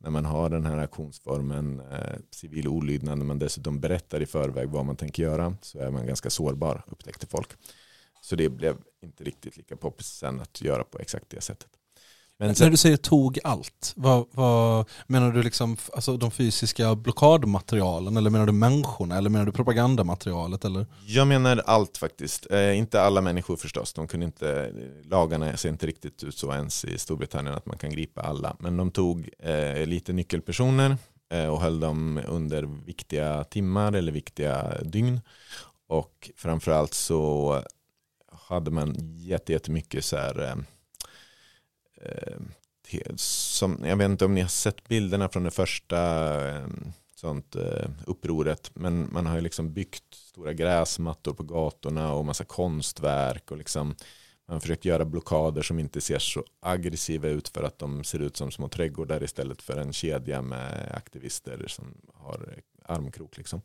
[0.00, 4.68] när man har den här aktionsformen eh, civil olydnad, när man dessutom berättar i förväg
[4.68, 7.48] vad man tänker göra, så är man ganska sårbar, upptäckte folk.
[8.20, 11.70] Så det blev inte riktigt lika poppis sen att göra på exakt det sättet.
[12.38, 16.94] Men sen, när du säger tog allt, vad, vad, menar du liksom alltså de fysiska
[16.94, 20.64] blockadmaterialen eller menar du människorna eller menar du propagandamaterialet?
[20.64, 20.86] Eller?
[21.06, 23.92] Jag menar allt faktiskt, eh, inte alla människor förstås.
[23.92, 24.72] De kunde inte,
[25.04, 28.56] lagarna ser inte riktigt ut så ens i Storbritannien att man kan gripa alla.
[28.58, 30.96] Men de tog eh, lite nyckelpersoner
[31.32, 35.20] eh, och höll dem under viktiga timmar eller viktiga dygn.
[35.88, 37.62] Och framförallt så
[38.32, 40.54] hade man jättemycket så här eh,
[42.00, 42.36] Eh,
[43.16, 45.98] som, jag vet inte om ni har sett bilderna från det första
[46.48, 46.66] eh,
[47.14, 48.70] sånt eh, upproret.
[48.74, 53.50] Men man har ju liksom byggt stora gräsmattor på gatorna och massa konstverk.
[53.50, 53.86] Och liksom,
[54.46, 58.18] man har försökt göra blockader som inte ser så aggressiva ut för att de ser
[58.18, 63.36] ut som små trädgårdar istället för en kedja med aktivister som har armkrok.
[63.36, 63.60] Liksom.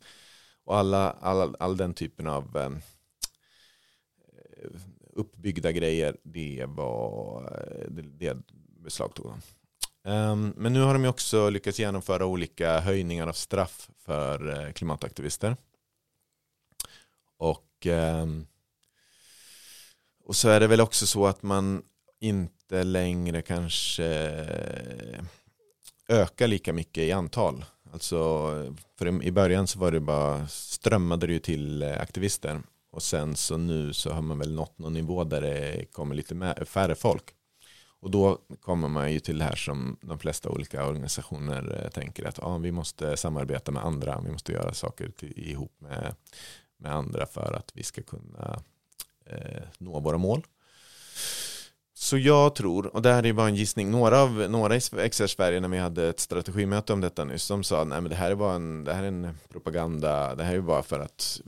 [0.64, 2.80] Och alla, all, all den typen av
[5.12, 7.42] uppbyggda grejer, det var
[7.88, 8.36] det, det
[8.82, 9.40] beslagtog de.
[10.04, 15.56] Ehm, men nu har de också lyckats genomföra olika höjningar av straff för eh, klimataktivister.
[17.38, 18.46] Och, ehm,
[20.24, 21.82] och så är det väl också så att man
[22.20, 24.04] inte längre kanske
[26.08, 27.64] ökar lika mycket i antal.
[27.92, 28.16] Alltså,
[28.98, 33.36] för i början så var det bara strömmade det ju till eh, aktivister och sen
[33.36, 37.34] så nu så har man väl nått någon nivå där det kommer lite färre folk.
[38.00, 42.24] Och då kommer man ju till det här som de flesta olika organisationer eh, tänker
[42.24, 46.14] att ah, vi måste samarbeta med andra, vi måste göra saker till, ihop med,
[46.76, 48.62] med andra för att vi ska kunna
[49.26, 50.46] eh, nå våra mål.
[51.94, 55.26] Så jag tror, och det här är bara en gissning, några, av, några i XR
[55.26, 58.30] Sverige när vi hade ett strategimöte om detta nyss, de sa nej men det här
[58.30, 61.40] är bara en, det här är en propaganda, det här är bara för att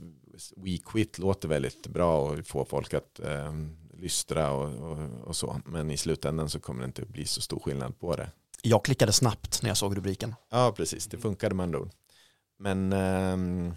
[0.55, 3.53] We Quit låter väldigt bra och få folk att eh,
[3.93, 5.61] lystra och, och, och, så.
[5.65, 8.29] Men i slutändan så kommer det inte bli så stor skillnad på det.
[8.61, 10.35] Jag klickade snabbt när jag såg rubriken.
[10.49, 11.07] Ja, precis.
[11.07, 11.89] Det funkade med andra ord.
[12.57, 13.73] Men eh,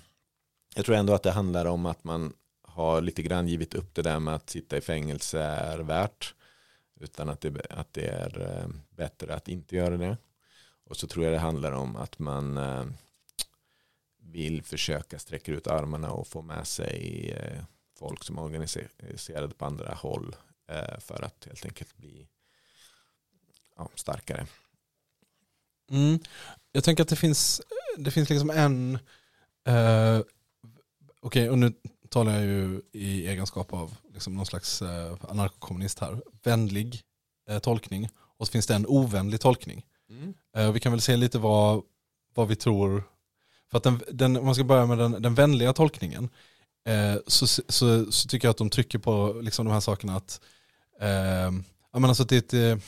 [0.75, 4.03] jag tror ändå att det handlar om att man har lite grann givit upp det
[4.03, 6.35] där med att sitta i fängelse är värt.
[7.01, 10.17] Utan att det, att det är eh, bättre att inte göra det.
[10.85, 12.85] Och så tror jag det handlar om att man eh,
[14.31, 17.65] vill försöka sträcka ut armarna och få med sig eh,
[17.99, 20.37] folk som är organiserade på andra håll
[20.69, 22.29] eh, för att helt enkelt bli
[23.77, 24.47] ja, starkare.
[25.91, 26.19] Mm.
[26.73, 27.63] Jag tänker att det finns,
[27.97, 28.95] det finns liksom en,
[29.65, 30.25] eh, okej
[31.21, 31.73] okay, och nu
[32.09, 37.03] talar jag ju i egenskap av liksom någon slags eh, anarkokommunist här, vänlig
[37.49, 39.85] eh, tolkning och så finns det en ovänlig tolkning.
[40.11, 40.35] Mm.
[40.57, 41.83] Eh, vi kan väl se lite vad,
[42.35, 43.05] vad vi tror
[43.71, 46.29] för att den, den, om man ska börja med den, den vänliga tolkningen
[46.87, 50.41] eh, så, så, så, tycker jag att de trycker på liksom de här sakerna att,
[51.01, 51.51] eh,
[51.93, 52.85] menar, alltså det, är ett, eh,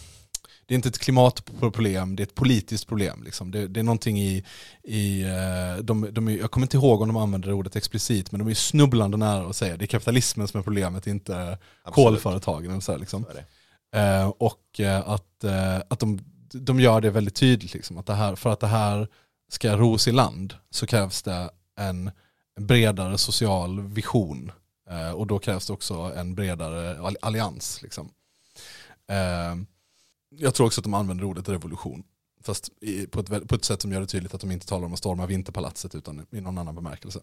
[0.66, 3.22] det är inte ett klimatproblem, det är ett politiskt problem.
[3.22, 3.50] Liksom.
[3.50, 4.44] Det, det är någonting i,
[4.82, 8.38] i eh, de, de är, jag kommer inte ihåg om de använder ordet explicit, men
[8.38, 12.70] de är snubblande nära att säga det är kapitalismen som är problemet, inte kolföretagen.
[12.70, 13.24] Eller så här, liksom.
[13.32, 13.44] Det.
[13.98, 15.44] Eh, och eh, att,
[15.88, 16.20] att de,
[16.52, 19.08] de gör det väldigt tydligt, liksom, att det här, för att det här
[19.48, 22.10] ska ros i land så krävs det en
[22.60, 24.52] bredare social vision.
[24.90, 27.82] Eh, och då krävs det också en bredare allians.
[27.82, 28.10] Liksom.
[29.08, 29.56] Eh,
[30.30, 32.04] jag tror också att de använder ordet revolution.
[32.42, 34.86] Fast i, på, ett, på ett sätt som gör det tydligt att de inte talar
[34.86, 37.20] om att storma Vinterpalatset utan i någon annan bemärkelse.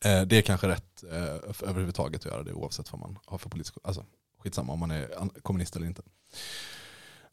[0.00, 3.50] Eh, det är kanske rätt eh, överhuvudtaget att göra det oavsett vad man har för
[3.50, 4.04] politisk, alltså
[4.38, 6.02] skitsamma om man är kommunist eller inte.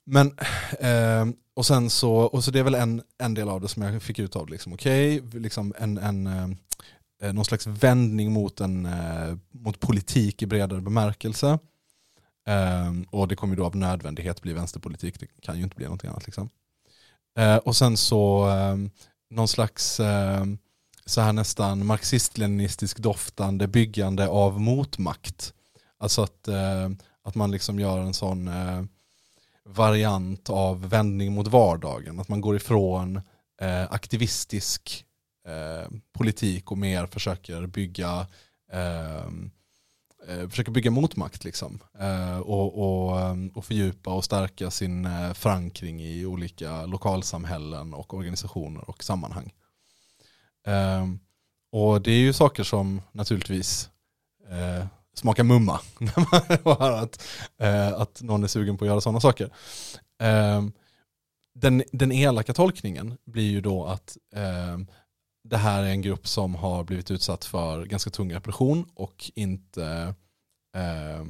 [0.06, 0.38] Men,
[0.80, 3.84] eh, och sen så, och så det är väl en, en del av det som
[3.84, 6.58] jag fick ut av det, liksom, okej, liksom en, en, ehm,
[7.22, 11.60] eh, någon slags vändning mot, en, eh, mot politik i bredare bemärkelse.
[12.48, 15.86] Eh, och det kommer ju då av nödvändighet bli vänsterpolitik, det kan ju inte bli
[15.86, 16.26] någonting annat.
[16.26, 16.50] Liksom.
[17.38, 18.78] Eh, och sen så eh,
[19.30, 20.46] någon slags eh,
[21.06, 25.54] så här nästan marxist-leninistisk doftande byggande av motmakt.
[25.98, 26.90] Alltså att, eh,
[27.24, 28.84] att man liksom gör en sån eh,
[29.66, 32.20] variant av vändning mot vardagen.
[32.20, 33.22] Att man går ifrån
[33.62, 35.06] eh, aktivistisk
[35.48, 38.28] eh, politik och mer försöker bygga
[38.72, 39.52] ehm,
[40.28, 41.80] eh, försöker bygga motmakt liksom.
[42.00, 48.14] Eh, och, och, eh, och fördjupa och stärka sin eh, förankring i olika lokalsamhällen och
[48.14, 49.54] organisationer och sammanhang.
[50.68, 51.06] Eh,
[51.72, 53.90] och det är ju saker som naturligtvis
[54.50, 55.80] eh, smaka mumma
[56.80, 57.24] att,
[57.58, 59.50] eh, att någon är sugen på att göra sådana saker.
[60.22, 60.64] Eh,
[61.56, 64.78] den, den elaka tolkningen blir ju då att eh,
[65.44, 70.14] det här är en grupp som har blivit utsatt för ganska tung repression och inte,
[70.76, 71.26] eh,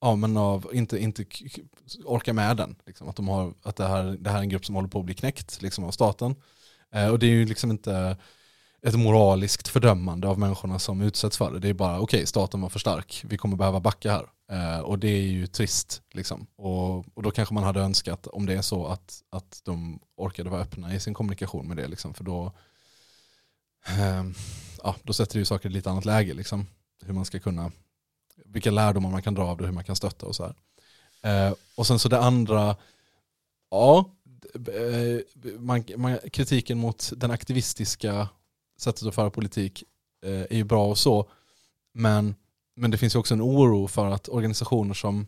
[0.00, 1.24] ja, men av, inte, inte
[2.04, 2.76] orkar med den.
[2.86, 3.08] Liksom.
[3.08, 5.04] Att, de har, att det, här, det här är en grupp som håller på att
[5.04, 6.34] bli knäckt liksom, av staten.
[6.94, 8.16] Eh, och det är ju liksom inte
[8.86, 11.58] ett moraliskt fördömande av människorna som utsätts för det.
[11.58, 14.26] Det är bara, okej, staten var för stark, vi kommer behöva backa här.
[14.52, 16.02] Eh, och det är ju trist.
[16.10, 16.46] Liksom.
[16.56, 20.50] Och, och då kanske man hade önskat, om det är så, att, att de orkade
[20.50, 21.88] vara öppna i sin kommunikation med det.
[21.88, 22.52] Liksom, för då,
[23.86, 24.24] eh,
[24.82, 26.34] ja, då sätter det ju saker i ett lite annat läge.
[26.34, 26.66] Liksom.
[27.04, 27.72] Hur man ska kunna,
[28.44, 30.54] vilka lärdomar man kan dra av det, hur man kan stötta och så här.
[31.22, 32.76] Eh, och sen så det andra,
[33.70, 34.10] ja,
[34.54, 35.20] eh,
[35.58, 38.28] man, man, kritiken mot den aktivistiska
[38.82, 39.84] sättet att föra politik
[40.24, 41.30] eh, är ju bra och så.
[41.94, 42.34] Men,
[42.76, 45.26] men det finns ju också en oro för att organisationer som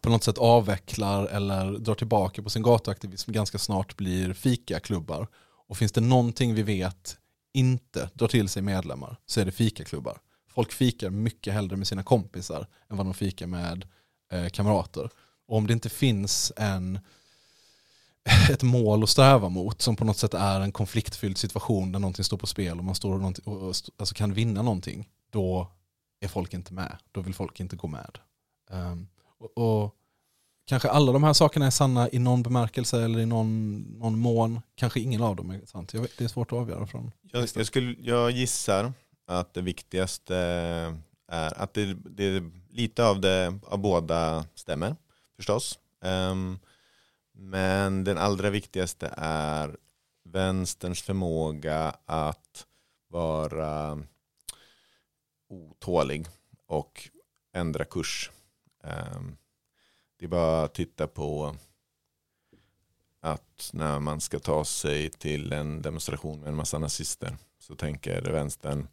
[0.00, 5.26] på något sätt avvecklar eller drar tillbaka på sin gatuaktivism ganska snart blir fikaklubbar.
[5.68, 7.16] Och finns det någonting vi vet
[7.54, 10.18] inte drar till sig medlemmar så är det fikaklubbar.
[10.48, 13.88] Folk fikar mycket hellre med sina kompisar än vad de fikar med
[14.32, 15.10] eh, kamrater.
[15.48, 16.98] Och om det inte finns en
[18.50, 22.24] ett mål att sträva mot som på något sätt är en konfliktfylld situation där någonting
[22.24, 25.72] står på spel och man står och, och, alltså kan vinna någonting, då
[26.20, 26.96] är folk inte med.
[27.12, 28.18] Då vill folk inte gå med.
[28.70, 29.06] Ehm,
[29.38, 29.94] och, och
[30.66, 34.60] kanske alla de här sakerna är sanna i någon bemärkelse eller i någon, någon mån.
[34.74, 35.94] Kanske ingen av dem är sant.
[35.94, 37.12] Jag det är svårt att avgöra från.
[37.32, 38.92] Jag, jag, skulle, jag gissar
[39.26, 40.36] att det viktigaste
[41.28, 44.96] är att det, det lite av det av båda stämmer
[45.36, 45.78] förstås.
[46.04, 46.58] Ehm,
[47.42, 49.76] men den allra viktigaste är
[50.24, 52.66] vänsterns förmåga att
[53.08, 54.02] vara
[55.48, 56.26] otålig
[56.66, 57.08] och
[57.52, 58.30] ändra kurs.
[58.84, 59.36] Ehm,
[60.18, 61.56] det är bara att titta på
[63.20, 68.22] att när man ska ta sig till en demonstration med en massa nazister så tänker
[68.22, 68.88] vänstern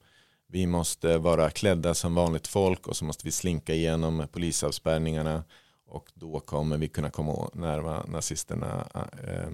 [0.48, 5.44] vi måste vara klädda som vanligt folk och så måste vi slinka igenom polisavspärrningarna
[5.90, 8.88] och då kommer vi kunna komma närma nazisterna.
[8.96, 9.50] Eh, eh,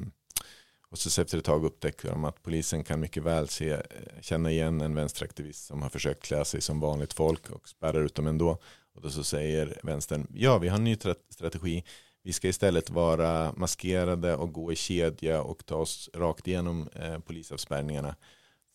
[0.89, 3.81] och så efter ett tag upptäcker de att polisen kan mycket väl se, eh,
[4.21, 8.15] känna igen en vänsteraktivist som har försökt klä sig som vanligt folk och spärrar ut
[8.15, 8.57] dem ändå.
[8.95, 10.97] Och då så säger vänstern, ja vi har en ny
[11.29, 11.83] strategi.
[12.23, 17.19] Vi ska istället vara maskerade och gå i kedja och ta oss rakt igenom eh,
[17.19, 18.15] polisavspärrningarna.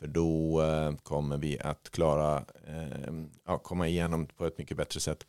[0.00, 3.14] För då eh, kommer vi att klara, eh,
[3.46, 5.26] ja, komma igenom på ett mycket bättre sätt.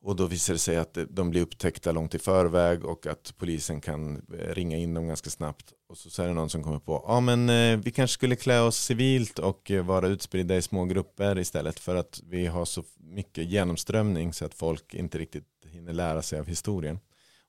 [0.00, 3.80] Och då visar det sig att de blir upptäckta långt i förväg och att polisen
[3.80, 5.72] kan eh, ringa in dem ganska snabbt.
[5.88, 8.60] Och så är det någon som kommer på, ja men eh, vi kanske skulle klä
[8.60, 12.84] oss civilt och eh, vara utspridda i små grupper istället för att vi har så
[13.00, 16.98] mycket genomströmning så att folk inte riktigt hinner lära sig av historien.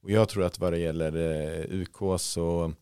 [0.02, 2.74] Och jag tror att vad det gäller eh, UK så,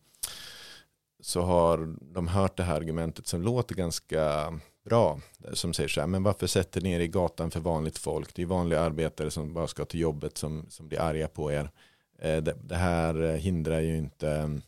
[1.20, 4.52] så har de hört det här argumentet som låter ganska
[4.88, 5.20] bra.
[5.44, 8.34] Eh, som säger så här, men varför sätter ni er i gatan för vanligt folk?
[8.34, 11.70] Det är vanliga arbetare som bara ska till jobbet som, som blir arga på er.
[12.18, 14.60] Eh, det, här eh, hindrar ju inte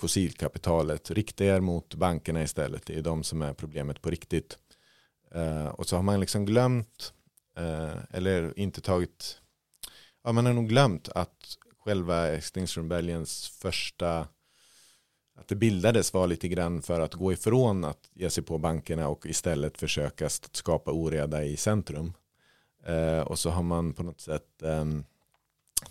[0.00, 1.10] fossilkapitalet.
[1.10, 2.86] Rikta er mot bankerna istället.
[2.86, 4.58] Det är de som är problemet på riktigt.
[5.72, 7.12] Och så har man liksom glömt
[8.10, 9.40] eller inte tagit
[10.24, 14.28] ja, man har nog glömt att själva Extinction Rebellions första
[15.40, 19.08] att det bildades var lite grann för att gå ifrån att ge sig på bankerna
[19.08, 22.12] och istället försöka skapa oreda i centrum.
[22.86, 24.84] Eh, och så har man på något sätt eh,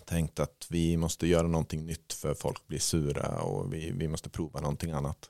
[0.06, 4.30] tänkt att vi måste göra någonting nytt för folk blir sura och vi, vi måste
[4.30, 5.30] prova någonting annat.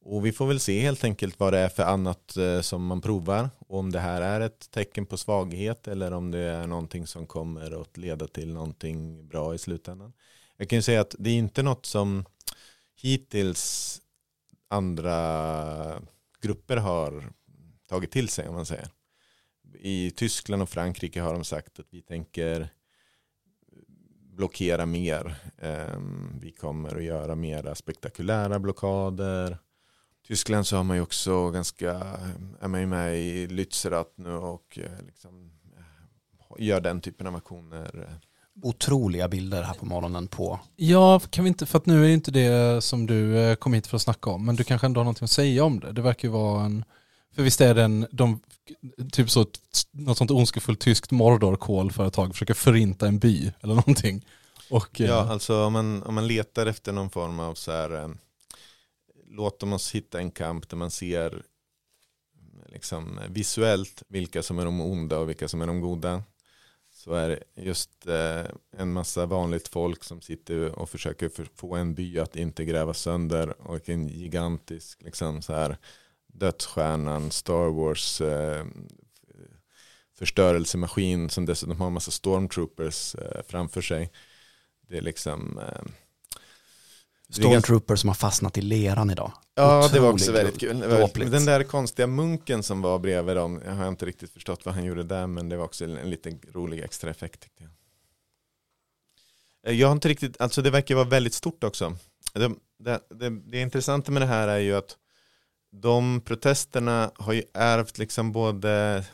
[0.00, 3.00] Och vi får väl se helt enkelt vad det är för annat eh, som man
[3.00, 3.50] provar.
[3.58, 7.26] Och om det här är ett tecken på svaghet eller om det är någonting som
[7.26, 10.12] kommer att leda till någonting bra i slutändan.
[10.56, 12.24] Jag kan ju säga att det är inte något som
[13.02, 14.00] hittills
[14.68, 16.02] andra
[16.40, 17.32] grupper har
[17.88, 18.88] tagit till sig om man säger.
[19.74, 22.68] I Tyskland och Frankrike har de sagt att vi tänker
[24.38, 25.36] blockera mer.
[25.58, 29.58] Ehm, vi kommer att göra mera spektakulära blockader.
[30.26, 31.92] Tyskland så har man ju också ganska,
[32.60, 37.36] är man ju med i Lützerath nu och eh, liksom eh, gör den typen av
[37.36, 38.20] aktioner.
[38.62, 42.14] Otroliga bilder här på morgonen på Ja, kan vi inte, för att nu är ju
[42.14, 45.00] inte det som du eh, kom hit för att snacka om, men du kanske ändå
[45.00, 45.92] har någonting att säga om det.
[45.92, 46.84] Det verkar ju vara en,
[47.34, 48.40] för visst är det en, de,
[49.12, 49.46] typ så,
[49.92, 54.24] något sånt ondskefullt tyskt Mordor-kolföretag försöker förinta en by eller någonting.
[54.70, 58.02] Och, eh, Ja, alltså om man, om man letar efter någon form av så här,
[58.02, 58.08] eh,
[59.30, 61.42] låt oss hitta en kamp där man ser
[62.72, 66.22] liksom visuellt vilka som är de onda och vilka som är de goda.
[67.08, 68.44] Så är det just eh,
[68.76, 72.98] en massa vanligt folk som sitter och försöker för, få en by att inte grävas
[73.00, 75.76] sönder och en gigantisk liksom så här
[76.26, 78.66] dödsstjärnan Star Wars eh,
[80.18, 84.10] förstörelsemaskin som dessutom har en massa stormtroopers eh, framför sig.
[84.88, 85.92] Det är liksom eh, det är ganska-
[87.30, 89.32] Stormtrooper som har fastnat i leran idag.
[89.54, 90.80] Ja, det var också Otroligt väldigt kul.
[90.80, 91.30] Dråpligt.
[91.32, 94.84] den där konstiga munken som var bredvid dem, jag har inte riktigt förstått vad han
[94.84, 97.70] gjorde där, men det var också en, liten rolig extra effekt tyckte jag.
[99.72, 101.96] Eh, Jag har inte riktigt, alltså det verkar vara väldigt stort också.
[102.32, 104.96] Det, det, det, det intressanta med det här är ju att
[105.72, 109.04] de protesterna har ju ärvt liksom både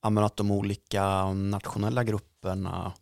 [0.00, 2.92] att de olika nationella grupperna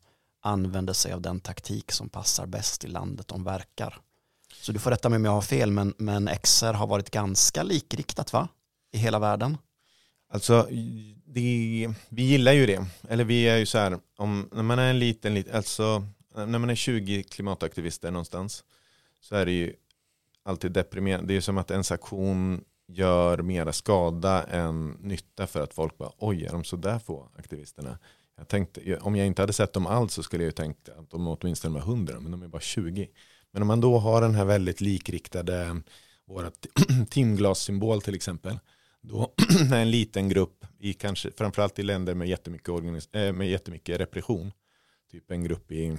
[0.43, 4.01] använder sig av den taktik som passar bäst i landet de verkar.
[4.61, 7.63] Så du får rätta mig om jag har fel, men, men XR har varit ganska
[7.63, 8.49] likriktat va?
[8.93, 9.57] I hela världen.
[10.29, 10.67] Alltså,
[11.25, 12.87] det, vi gillar ju det.
[13.09, 16.59] Eller vi är ju så här, om, när man är en liten, liten, alltså när
[16.59, 18.65] man är 20 klimataktivister någonstans
[19.21, 19.75] så är det ju
[20.43, 21.27] alltid deprimerande.
[21.27, 25.99] Det är ju som att ens aktion gör mera skada än nytta för att folk
[25.99, 27.99] bara, oj, är de så där få aktivisterna?
[28.37, 31.11] Jag tänkte, om jag inte hade sett dem alls så skulle jag ju tänkt att
[31.11, 33.09] de åtminstone var 100, men de är bara 20.
[33.53, 35.81] Men om man då har den här väldigt likriktade,
[36.27, 36.51] våra
[37.11, 38.59] timglassymbol till exempel,
[39.03, 39.33] då
[39.73, 44.01] är en liten grupp, i kanske, framförallt i länder med jättemycket, organis- äh, med jättemycket
[44.01, 44.53] repression,
[45.11, 45.99] typ en grupp i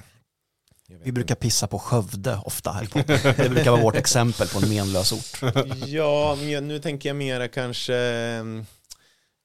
[1.03, 2.85] Vi brukar pissa på Skövde ofta här.
[2.85, 2.99] På.
[3.43, 5.53] Det brukar vara vårt exempel på en menlös ort.
[5.87, 8.65] Ja, men nu tänker jag mera kanske mm,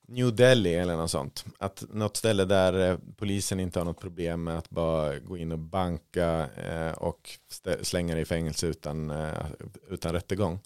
[0.09, 1.45] New Delhi eller något sånt.
[1.59, 5.53] Att något ställe där eh, polisen inte har något problem med att bara gå in
[5.53, 7.39] och banka eh, och
[7.83, 9.47] slänga det i fängelse utan, eh,
[9.89, 10.59] utan rättegång.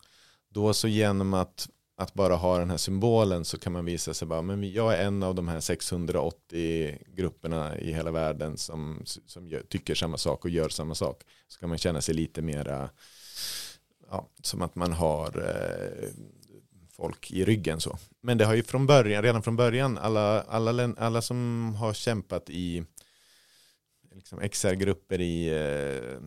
[0.49, 4.29] Då så genom att, att bara ha den här symbolen så kan man visa sig
[4.29, 9.49] bara, men jag är en av de här 680 grupperna i hela världen som, som
[9.49, 11.23] gör, tycker samma sak och gör samma sak.
[11.49, 12.91] Så kan man känna sig lite mera
[14.11, 16.09] ja, som att man har eh,
[17.01, 17.99] folk i ryggen så.
[18.21, 22.51] Men det har ju från början, redan från början, alla, alla, alla som har kämpat
[22.51, 22.85] i
[24.15, 26.21] liksom XR-grupper i eh,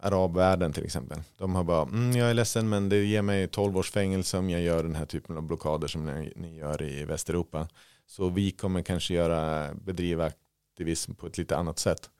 [0.00, 1.22] arabvärlden till exempel.
[1.36, 4.50] De har bara, mm, jag är ledsen men det ger mig 12 års fängelse om
[4.50, 7.68] jag gör den här typen av blockader som ni, ni gör i Västeuropa.
[8.06, 10.30] Så vi kommer kanske göra, bedriva
[10.72, 12.10] aktivism på ett lite annat sätt.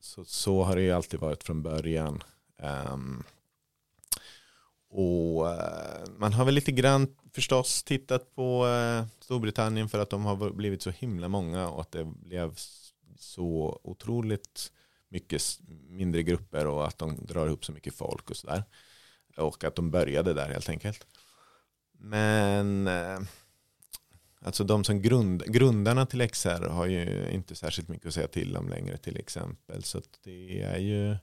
[0.00, 2.22] Så, så har det ju alltid varit från början.
[2.92, 3.24] Um,
[4.90, 10.24] och eh, man har väl lite grann förstås tittat på eh, Storbritannien för att de
[10.24, 12.54] har blivit så himla många och att det blev
[13.18, 14.72] så otroligt
[15.08, 15.42] mycket
[15.88, 18.64] mindre grupper och att de drar ihop så mycket folk och sådär.
[19.36, 21.06] Och att de började där helt enkelt.
[21.92, 23.20] Men eh,
[24.40, 28.56] alltså de som grund, grundarna till XR har ju inte särskilt mycket att säga till
[28.56, 29.82] om längre till exempel.
[29.84, 31.16] Så att det är ju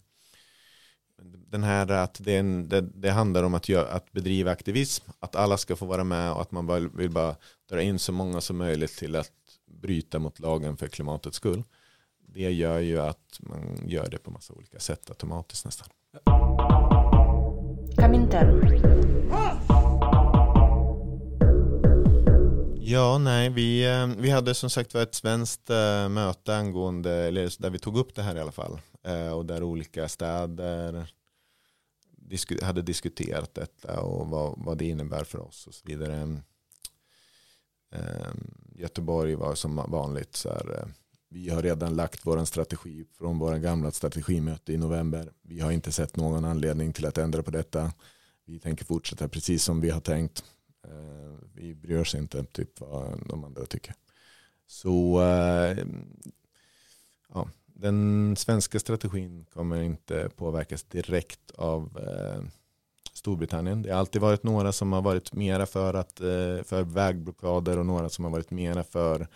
[1.50, 5.36] den här att det, en, det, det handlar om att, gö- att bedriva aktivism, att
[5.36, 7.36] alla ska få vara med och att man bara vill bara
[7.70, 9.32] dra in så många som möjligt till att
[9.82, 11.64] bryta mot lagen för klimatets skull.
[12.28, 15.88] Det gör ju att man gör det på massa olika sätt automatiskt nästan.
[22.80, 27.62] Ja, nej, vi, eh, vi hade som sagt var ett svenskt eh, möte angående, eller
[27.62, 28.80] där vi tog upp det här i alla fall.
[29.08, 31.08] Eh, och där olika städer
[32.62, 36.42] hade diskuterat detta och vad, vad det innebär för oss och så vidare.
[37.92, 40.88] Ehm, Göteborg var som vanligt så här, eh,
[41.30, 45.32] vi har redan lagt vår strategi från våra gamla strategimöte i november.
[45.42, 47.94] Vi har inte sett någon anledning till att ändra på detta.
[48.46, 50.44] Vi tänker fortsätta precis som vi har tänkt.
[50.88, 53.96] Ehm, vi bryr oss inte typ vad de andra tycker.
[54.68, 55.78] Så eh,
[57.34, 57.50] ja,
[57.80, 62.44] den svenska strategin kommer inte påverkas direkt av eh,
[63.14, 63.82] Storbritannien.
[63.82, 67.86] Det har alltid varit några som har varit mera för, att, eh, för vägblockader och
[67.86, 69.28] några som har varit mera för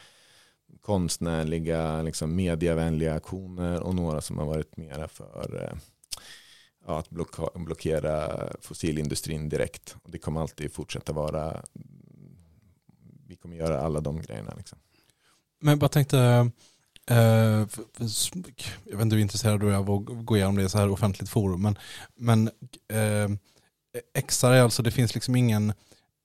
[0.82, 5.78] konstnärliga, liksom medievänliga aktioner och några som har varit mera för eh,
[6.88, 9.96] ja, att blocka, blockera fossilindustrin direkt.
[10.04, 11.64] Och det kommer alltid fortsätta vara,
[13.28, 14.54] vi kommer göra alla de grejerna.
[14.58, 14.80] Liksom.
[15.60, 16.52] Men jag bara tänkte,
[17.12, 17.68] Eh,
[18.84, 21.30] jag vet inte hur intresserad du är av att gå igenom det så här offentligt
[21.30, 21.78] forum, men,
[22.16, 22.47] men
[22.93, 23.30] eh,
[24.28, 25.74] XR är alltså, det finns liksom ingen,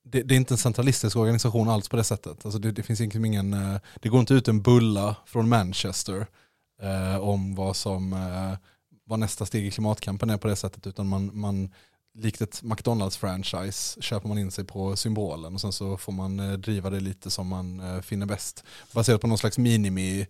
[0.05, 2.45] det, det är inte en centralistisk organisation alls på det sättet.
[2.45, 6.27] Alltså det, det finns liksom ingen, eh, det går inte ut en bulla från Manchester
[6.83, 8.59] eh, om vad som, eh,
[9.05, 11.71] vad nästa steg i klimatkampen är på det sättet, utan man, man
[12.19, 16.53] likt ett McDonalds-franchise köper man in sig på symbolen och sen så får man eh,
[16.53, 18.65] driva det lite som man eh, finner bäst.
[18.93, 20.27] Baserat på någon slags minimi,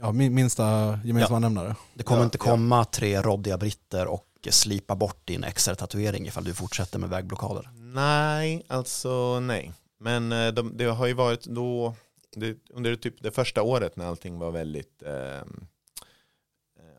[0.00, 1.76] ja, min- minsta gemensamma nämnare.
[1.94, 2.44] Det kommer Ja, inte ja.
[2.44, 7.70] komma tre roddiga britter och slipa bort din XR-tatuering ifall du fortsätter med vägblockader.
[7.74, 9.72] Nej, alltså nej.
[9.98, 11.94] Men eh, de, det har ju varit då,
[12.36, 15.46] det, under typ det första året när allting var väldigt, eh,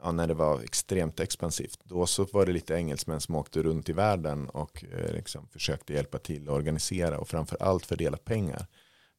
[0.02, 3.90] ja, när det var extremt expansivt, då så var det lite engelsmän som åkte runt
[3.90, 8.68] i världen och eh, liksom försökte hjälpa till att organisera och framför allt fördela pengar.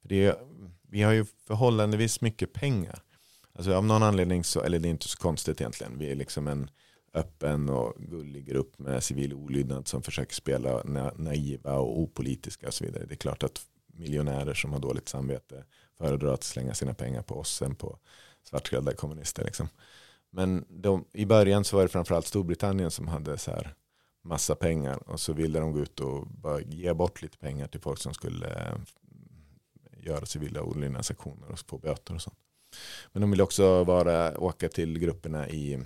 [0.03, 0.39] För det,
[0.89, 3.03] vi har ju förhållandevis mycket pengar.
[3.53, 6.49] Alltså av någon anledning så, eller det är inte så konstigt egentligen, vi är liksom
[6.49, 6.71] en
[7.15, 12.75] öppen och gullig grupp med civil olydnad som försöker spela na naiva och opolitiska och
[12.75, 13.05] så vidare.
[13.05, 15.65] Det är klart att miljonärer som har dåligt samvete
[15.99, 17.99] föredrar att slänga sina pengar på oss än på
[18.45, 19.45] svartklädda kommunister.
[19.45, 19.69] Liksom.
[20.31, 23.75] Men de, i början så var det framförallt Storbritannien som hade så här
[24.25, 27.81] massa pengar och så ville de gå ut och bara ge bort lite pengar till
[27.81, 28.77] folk som skulle eh,
[29.97, 32.39] göra civila olydnadsaktioner och få böter och sånt.
[33.13, 35.83] Men de ville också vara, åka till grupperna i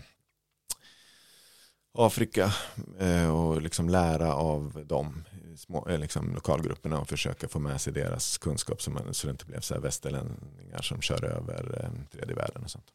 [1.94, 2.52] Afrika
[2.98, 5.24] eh, och liksom lära av dem,
[5.56, 9.30] små, eh, liksom lokalgrupperna och försöka få med sig deras kunskap så, man, så det
[9.30, 12.92] inte blev så här västerlänningar som kör över tredje världen och sånt.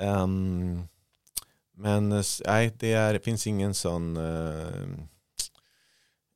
[0.00, 0.88] Um,
[1.72, 4.98] men nej, det, är, finns ingen sån, uh,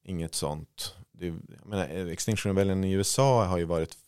[0.03, 0.95] inget sånt.
[1.13, 3.99] Det, jag menar, eh, Extinction Rebellion i USA har ju varit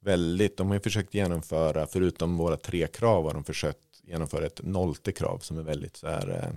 [0.00, 4.62] väldigt, de har ju försökt genomföra, förutom våra tre krav, har de försökt genomföra ett
[4.62, 6.52] nollte krav som är väldigt så här, eh,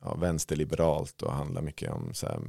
[0.00, 2.40] ja, vänsterliberalt och handlar mycket om så här,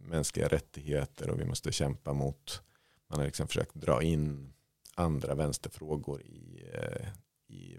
[0.00, 2.62] mänskliga rättigheter och vi måste kämpa mot,
[3.10, 4.52] man har liksom försökt dra in
[4.96, 7.08] andra vänsterfrågor i, eh,
[7.46, 7.78] i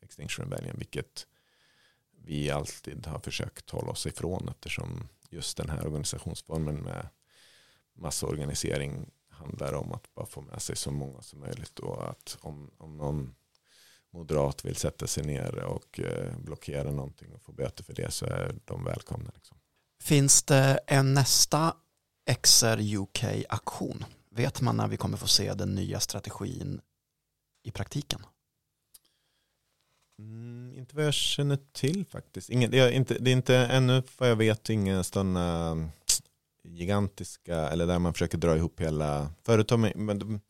[0.00, 1.26] Extinction Rebellion, vilket
[2.10, 7.08] vi alltid har försökt hålla oss ifrån eftersom just den här organisationsformen med
[7.94, 12.70] massorganisering handlar om att bara få med sig så många som möjligt och att om,
[12.78, 13.34] om någon
[14.10, 18.26] moderat vill sätta sig ner och eh, blockera någonting och få böter för det så
[18.26, 19.30] är de välkomna.
[19.34, 19.58] Liksom.
[20.00, 21.74] Finns det en nästa
[22.42, 24.04] XR UK-aktion?
[24.38, 26.80] Vet man när vi kommer få se den nya strategin
[27.64, 28.20] i praktiken?
[30.18, 32.50] Mm, inte vad jag känner till faktiskt.
[32.50, 35.88] Ingen, det, är inte, det är inte ännu vad jag vet inga sådana ehm,
[36.64, 39.96] gigantiska, eller där man försöker dra ihop hela företag.
[39.96, 40.40] Men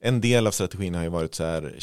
[0.00, 1.76] en del av strategin har ju varit så här,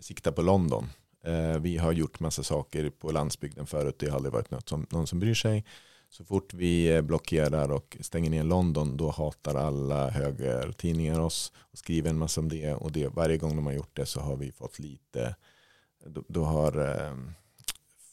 [0.00, 0.88] sikta på London.
[1.24, 4.86] Eh, vi har gjort massa saker på landsbygden förut, det har aldrig varit något som,
[4.90, 5.64] någon som bryr sig.
[6.10, 11.78] Så fort vi eh, blockerar och stänger ner London då hatar alla högertidningar oss och
[11.78, 12.74] skriver en massa om det.
[12.74, 15.36] Och det, varje gång de har gjort det så har vi fått lite,
[16.06, 17.16] då, då har eh,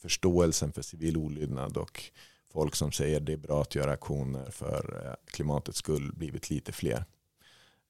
[0.02, 2.02] förståelsen för civil olydnad och
[2.52, 6.72] folk som säger det är bra att göra aktioner för eh, klimatets skull blivit lite
[6.72, 7.04] fler.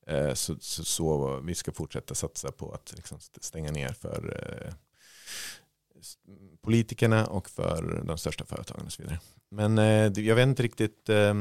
[0.07, 4.75] Eh, Så, så, så vi ska fortsätta satsa på att liksom stänga ner för eh,
[6.63, 9.21] politikerna och för de största företagen och så vidare.
[9.51, 11.35] Men eh, det- jag vet inte riktigt, eh,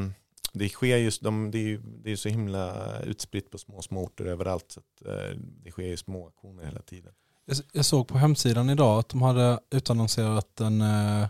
[0.54, 4.04] det sker just, de, det är ju det är så himla utspritt på små, små
[4.04, 7.12] orter överallt så att, eh, det sker ju små aktioner hela tiden.
[7.46, 11.28] Jag, jag såg på hemsidan idag att de hade utannonserat en eh,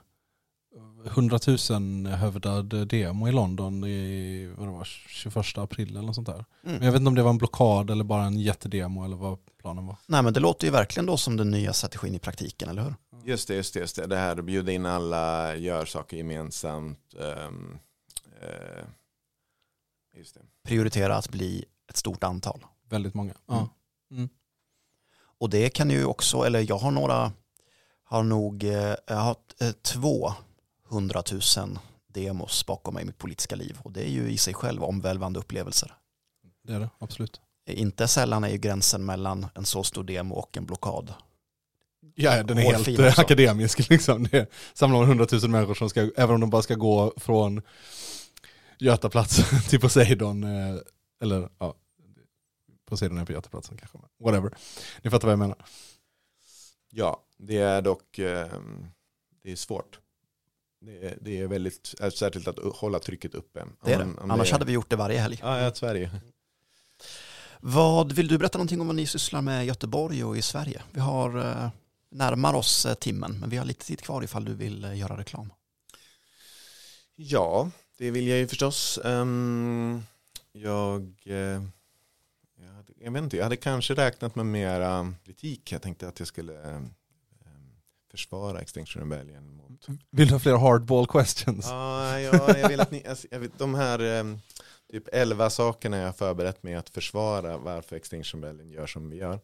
[1.06, 6.28] 100 000 hövdad demo i London i vad det var, 21 april eller något sånt
[6.28, 6.46] där.
[6.62, 6.86] Men Mm.
[6.86, 9.86] jag vet inte om det var en blockad eller bara en jättedemo eller vad planen
[9.86, 9.98] var.
[10.08, 12.94] Nej men det låter ju verkligen då som den nya strategin i praktiken, eller hur?
[13.28, 14.08] Just det, just det, just det.
[14.08, 17.16] Det här att bjuda in alla, gör saker gemensamt.
[17.20, 17.80] ehm,
[18.42, 18.86] eh,
[20.14, 20.42] just det.
[20.64, 22.66] Prioritera att bli ett stort antal.
[22.90, 23.34] Väldigt många.
[23.50, 23.68] Mm.
[24.10, 24.28] Ja.
[25.20, 27.32] Och det kan ju också, eller jag har några,
[28.04, 30.34] har nog, eh, jag har eh, två
[30.84, 33.80] hundratusen demos bakom mig i mitt politiska liv.
[33.84, 35.94] Och det är ju i sig själv omvälvande upplevelser.
[36.64, 37.42] Det är det, absolut.
[37.66, 41.14] Inte sällan är ju gränsen mellan en så stor demo och en blockad.
[42.20, 43.22] Ja, den är helt eh, också.
[43.22, 44.24] akademisk liksom.
[44.32, 47.62] Det samlar man 100 000 människor som ska, även om de bara ska gå från
[48.80, 50.76] Götaplatsen till Poseidon, eh,
[51.22, 51.76] eller ja,
[52.90, 54.52] Poseidon är på Götaplatsen kanske, whatever.
[55.02, 55.58] Ni fattar vad jag menar.
[56.90, 58.86] Ja, det är dock ehm,
[59.44, 60.00] det är svårt.
[60.82, 63.66] Det är, det är väldigt, äh, särskilt att hålla trycket uppe.
[63.86, 64.04] Det är det.
[64.04, 65.40] Om- om Annars det- hade vi gjort det varje helg.
[65.42, 66.12] Ja, ja, Sverige.
[67.60, 70.82] Vad Vill du berätta någonting om vad ni sysslar med i Göteborg och i Sverige?
[70.92, 71.70] Vi har eh,
[72.10, 75.18] närmar oss eh, timmen, men vi har lite tid kvar ifall du vill eh, göra
[75.18, 75.54] reklam.
[77.16, 79.00] Ja, det vill jag ju förstås.
[79.04, 80.04] Ehm,
[80.52, 81.36] jag, eh,
[82.56, 85.72] jag, hade, jag vet inte, jag hade kanske räknat med mera kritik.
[85.72, 86.82] Jag tänkte att jag skulle eh,
[88.12, 91.66] försvara Extinction Rebellion mot Vill du ha fler hardball questions?
[91.70, 94.40] Ja, ja jag vill att ni, jag vet, de här ehm,
[94.92, 99.18] typ 11 sakerna jag har förberett mig att försvara varför Extinction Rebellion gör som vi
[99.18, 99.40] gör.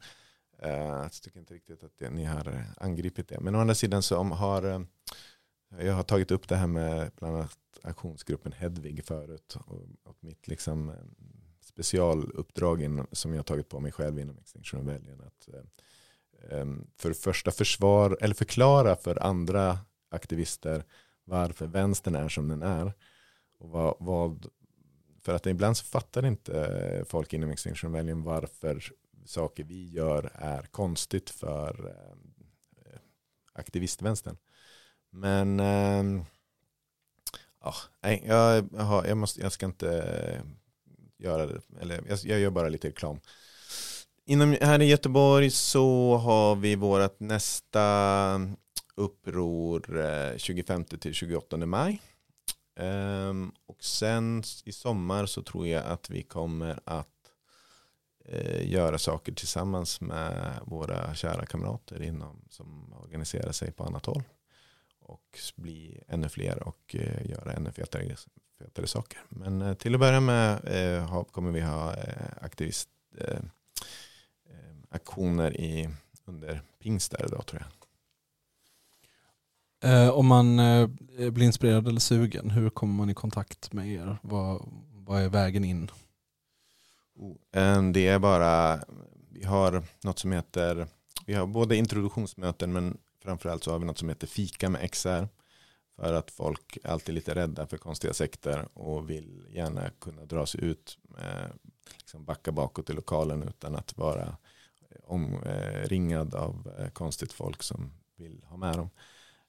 [0.64, 3.40] Eh, jag tycker inte riktigt att ni har eh, angripit det.
[3.40, 4.82] Men å andra sidan så har eh,
[5.80, 9.58] jag har tagit upp det här med bland annat aktionsgruppen Hedvig förut
[10.04, 10.92] och, mitt liksom
[11.62, 15.22] specialuppdrag som jag har tagit på mig själv inom Extinction Rebellion.
[15.22, 15.50] Att,
[16.98, 19.78] för det första försvar, eller förklara för andra
[20.10, 20.86] aktivister
[21.24, 22.94] varför vänstern är som den är.
[23.60, 24.48] Och vad, vad,
[25.22, 28.94] för att ibland så fattar inte folk inom Extinction Rebellion varför
[29.26, 33.00] saker vi gör är konstigt för eh,
[33.54, 34.38] aktivistvänstern.
[35.12, 36.24] Men ehm,
[37.62, 40.42] ja, jag, jag, har, jag, måste, jag ska inte eh,
[41.18, 43.20] göra det, eller jag, jag gör bara lite reklam.
[44.26, 48.56] Inom, här i Göteborg så har vi vårt nästa
[48.96, 52.02] uppror eh, 25 till 28 maj.
[52.80, 57.13] Ehm, och sen i sommar så tror jag att vi kommer att
[58.26, 64.24] Eh, göra saker tillsammans med våra kära kamrater inom, som organiserar sig på annat håll.
[65.00, 68.16] Och bli ännu fler och eh, göra ännu fetare,
[68.60, 69.20] fetare saker.
[69.30, 70.60] Men eh, till att börja med
[71.32, 71.96] kommer vi ha
[72.42, 72.90] aktivist
[74.90, 75.90] aktioner i,
[76.26, 77.70] under pingstare idag tror jag.
[80.16, 80.58] Om man
[81.18, 84.18] blir inspirerad eller sugen, hur kommer man i kontakt med er?
[84.22, 85.90] Vad, vad är vägen in?
[87.16, 87.38] Oh.
[87.52, 88.84] Ehm, det är bara,
[89.30, 90.88] vi har något som heter,
[91.26, 95.28] vi har både introduktionsmöten men framförallt så har vi något som heter fika med XR.
[95.96, 100.46] För att folk alltid är lite rädda för konstiga sekter och vill gärna kunna dra
[100.46, 101.50] sig ut, eh,
[101.98, 104.38] liksom backa bakåt i lokalen utan att vara
[104.90, 108.90] eh, omringad eh, av konstigt folk som vill ha med dem.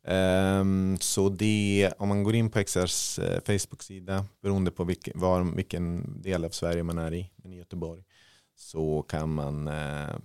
[0.06, 5.20] Um, så det, om man går in på XRs uh, eh, Facebook-sida, beroende på vilken,
[5.20, 8.04] var, vilken del av Sverige man är i, men i Göteborg,
[8.56, 10.16] så kan man uh,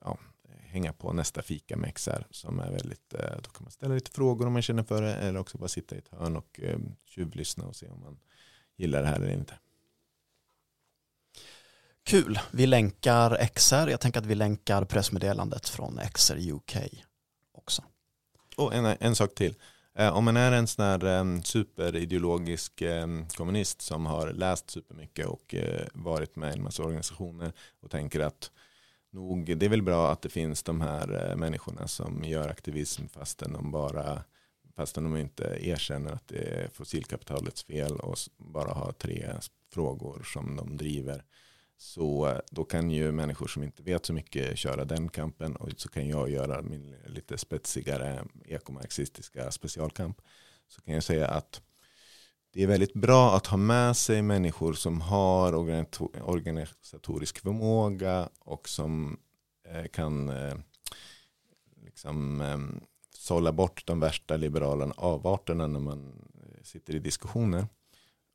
[0.00, 0.18] ja,
[0.60, 4.10] hänga på nästa fika med XR som är väldigt, uh, då kan man ställa lite
[4.10, 6.60] frågor om man känner för det eller också bara sitta i ett hörn och
[7.04, 8.18] tjuvlyssna och se om man
[8.76, 9.58] gillar det här eller inte.
[12.04, 13.88] Kul, vi länkar XR.
[13.88, 16.76] Jag tänker att vi länkar pressmeddelandet från XR UK
[17.52, 17.82] också.
[18.56, 19.54] Och en, en sak till.
[19.98, 25.26] Eh, om man är en sån här eh, superideologisk eh, kommunist som har läst supermycket
[25.26, 25.54] och
[25.92, 28.50] varit med i en massa organisationer och tänker att
[29.12, 33.52] nog, det är väl bra att det finns de här människorna som gör aktivism fastän
[33.52, 34.24] de bara
[34.76, 39.32] fastän de inte erkänner att det är fossilkapitalets fel och bara har tre
[39.72, 41.24] frågor som de driver.
[41.76, 45.68] Så eh, då kan ju människor som inte vet så mycket köra den kampen och
[45.76, 50.20] så kan jag göra min lite spetsigare ekomarxistiska specialkamp.
[50.68, 51.62] Så kan jag säga att
[52.52, 55.54] det är väldigt bra att ha med sig människor som har
[56.22, 59.18] organisatorisk förmåga och som
[59.68, 60.54] eh, kan eh,
[61.84, 62.80] liksom, ehm,
[63.14, 66.22] sålla bort de värsta liberala avarterna när man
[66.62, 67.66] sitter i diskussioner.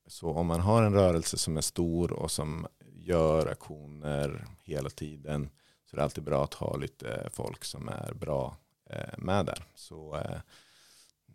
[0.07, 2.67] Så om man har en rörelse som är stor och som
[3.05, 5.49] gör aktioner hela tiden
[5.91, 8.57] så det är alltid bra att ha lite folk som är bra
[8.89, 9.63] eh, med där.
[9.75, 10.39] Så eh,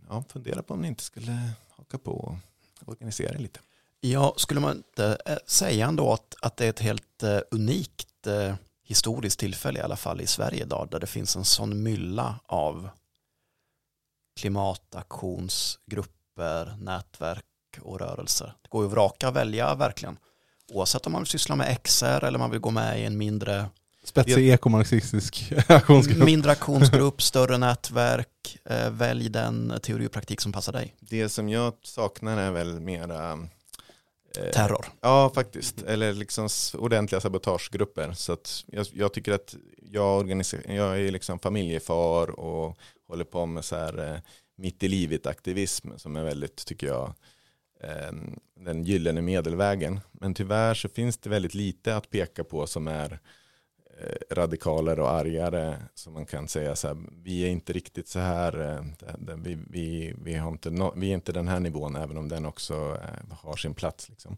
[0.09, 2.39] ja, fundera på om ni inte skulle haka på
[2.81, 3.61] och organisera er lite.
[4.01, 8.27] Ja, skulle man inte eh, säga ändå att, att det är ett helt unikt
[8.83, 12.89] historiskt tillfälle i alla fall i Sverige idag där det finns en sån mylla av
[14.41, 17.45] klimataktionsgrupper, nätverk
[17.81, 18.55] och rörelser.
[18.62, 20.19] Det går ju att vraka och välja verkligen.
[20.73, 23.69] Oavsett om man vill syssla med XR eller man vill gå med i en mindre,
[24.05, 26.25] Spetsig ekomarxistisk aktionsgrupp.
[26.25, 28.59] mindre aktionsgrupp, större nätverk.
[28.64, 30.95] Eh, välj den teori och praktik som passar dig.
[31.01, 33.33] Det som jag saknar är väl mera
[34.39, 34.87] eh, Terror.
[35.01, 35.83] Ja, faktiskt.
[35.83, 38.12] Eller liksom ordentliga sabotagegrupper.
[38.12, 39.55] Så att jag, jag tycker att
[39.93, 40.31] jag,
[40.69, 44.21] jag är liksom familjefar och håller på med så här eh,
[44.57, 47.12] mitt i livet aktivism som är väldigt, tycker jag, eh,
[48.61, 50.01] den gyllene medelvägen.
[50.12, 53.18] Men tyvärr så finns det väldigt lite att peka på som är
[54.01, 58.18] eh, radikalare och argare som man kan säga så här, vi är inte riktigt så
[58.18, 62.16] här, eh, vi, vi, vi, har inte nå- vi är inte den här nivån även
[62.16, 64.09] om den också eh, har sin plats.
[64.09, 64.37] Liksom.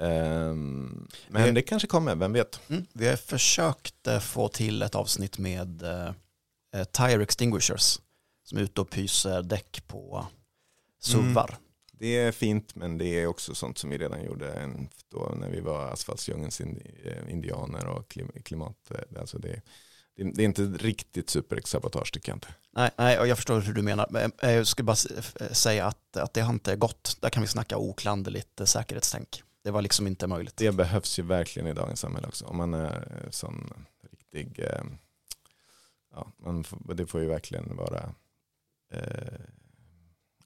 [0.00, 2.60] Ehm, men Det- kanske kommer, vem vet.
[2.70, 2.86] Mm.
[2.92, 5.82] Vi har försökt få till ett avsnitt med
[6.92, 8.00] Tire Extinguishers
[8.44, 10.26] som är ute och pyser däck på
[11.00, 11.56] suvar.
[11.98, 14.70] Det är fint men det är också sånt som vi redan gjorde
[15.08, 18.90] då när vi var asfaltsdjungelns eh, indianer och klim- klimat.
[18.90, 19.62] eh, Alltså det,
[20.16, 22.48] det, är inte riktigt supersabotage tycker jag inte.
[22.70, 24.06] Nej, nej, och jag förstår hur du menar.
[24.10, 24.96] Men eh, Jag skulle bara
[25.52, 27.16] säga att, att det har inte gått.
[27.20, 29.42] Där kan vi snacka oklanderligt säkerhetstänk.
[29.64, 30.56] Det var liksom inte möjligt.
[30.56, 32.44] Det behövs ju verkligen i dagens samhälle också.
[32.44, 33.74] Om man är sån
[34.10, 34.64] riktig,
[36.14, 38.14] ja, man det får ju verkligen vara,
[38.92, 39.40] eh,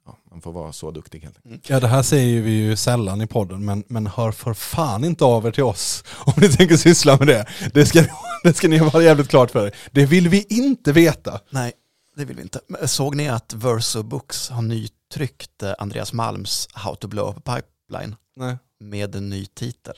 [0.06, 1.70] ja, man får vara så duktig helt enkelt.
[1.70, 5.24] Ja det här säger vi ju sällan i podden men, men hör för fan inte
[5.24, 7.46] av er till oss om ni tänker syssla med det.
[7.74, 8.04] Det ska,
[8.42, 9.76] det ska ni vara jävligt klart för er.
[9.90, 11.40] Det vill vi inte veta.
[11.50, 11.72] Nej,
[12.16, 12.60] det vill vi inte.
[12.86, 17.56] Såg ni att Verso Books har nytryckt eh, Andreas Malms How to blow up a
[17.56, 18.58] pipeline Nej.
[18.80, 19.94] med en ny titel?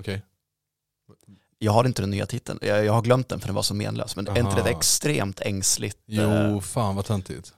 [0.00, 0.22] Okej.
[1.58, 2.58] Jag har inte den nya titeln.
[2.62, 4.16] Jag, jag har glömt den för den var så menlös.
[4.16, 4.68] Men är inte det Aha.
[4.68, 5.98] ett extremt ängsligt?
[6.06, 7.54] Jo, eh, fan vad töntigt.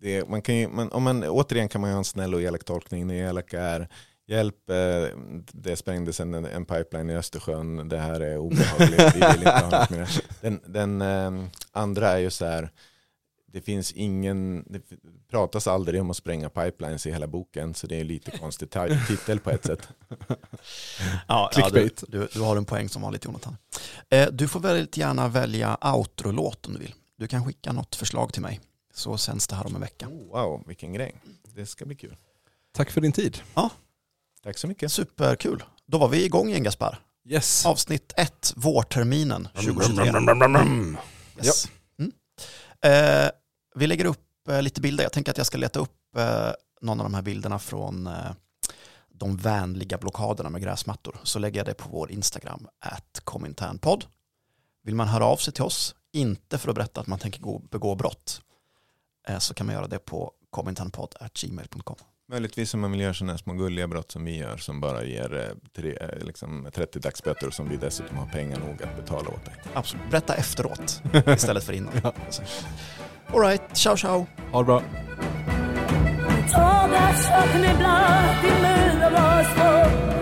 [0.00, 2.64] Det, man kan ju, man, om man, återigen kan man ha en snäll och elak
[2.64, 3.08] tolkning.
[3.08, 3.88] Det elaka är
[4.26, 5.18] hjälp, eh,
[5.52, 9.70] det sprängdes en, en pipeline i Östersjön, det här är obehagligt, vi vill inte ha
[9.80, 10.08] något med det.
[10.40, 12.70] Den, den eh, andra är ju så här,
[13.52, 14.82] det finns ingen, det
[15.30, 18.68] pratas aldrig om att spränga pipelines i hela boken, så det är en lite konstig
[18.68, 19.88] ti- titel på ett sätt.
[21.28, 23.56] Ja, ja, du, du, du har en poäng som vanligt Jonathan.
[24.10, 26.94] Eh, du får väldigt gärna välja outro-låt om du vill.
[27.16, 28.60] Du kan skicka något förslag till mig.
[28.98, 30.08] Så sänds det här om en vecka.
[30.08, 31.14] Oh, wow, vilken grej.
[31.54, 32.16] Det ska bli kul.
[32.72, 33.38] Tack för din tid.
[34.42, 34.92] Tack så mycket.
[34.92, 35.64] Superkul.
[35.86, 37.00] Då var vi igång igen Gaspar.
[37.28, 37.66] Yes.
[37.66, 40.96] Avsnitt 1, vårterminen 2023.
[41.42, 41.68] Yes.
[41.98, 42.12] Mm.
[42.80, 43.30] Eh,
[43.74, 45.04] vi lägger upp eh, lite bilder.
[45.04, 48.32] Jag tänker att jag ska leta upp eh, någon av de här bilderna från eh,
[49.08, 51.20] de vänliga blockaderna med gräsmattor.
[51.22, 54.04] Så lägger jag det på vår Instagram, at kominternpodd.
[54.82, 57.58] Vill man höra av sig till oss, inte för att berätta att man tänker gå,
[57.58, 58.42] begå brott,
[59.38, 61.96] så kan man göra det på kominternpodd.gmail.com.
[62.30, 65.34] Möjligtvis om man vill göra sådana små gulliga brott som vi gör som bara ger
[65.34, 69.28] eh, tre, eh, liksom 30 dagsböter och som vi dessutom har pengar nog att betala
[69.28, 69.54] åt dig.
[69.74, 70.10] Absolut.
[70.10, 71.92] Berätta efteråt istället för innan.
[73.26, 74.26] All right, ciao ciao.
[74.52, 74.82] Ha det bra.
[76.52, 80.17] Tågar söker mig blott i mur och vår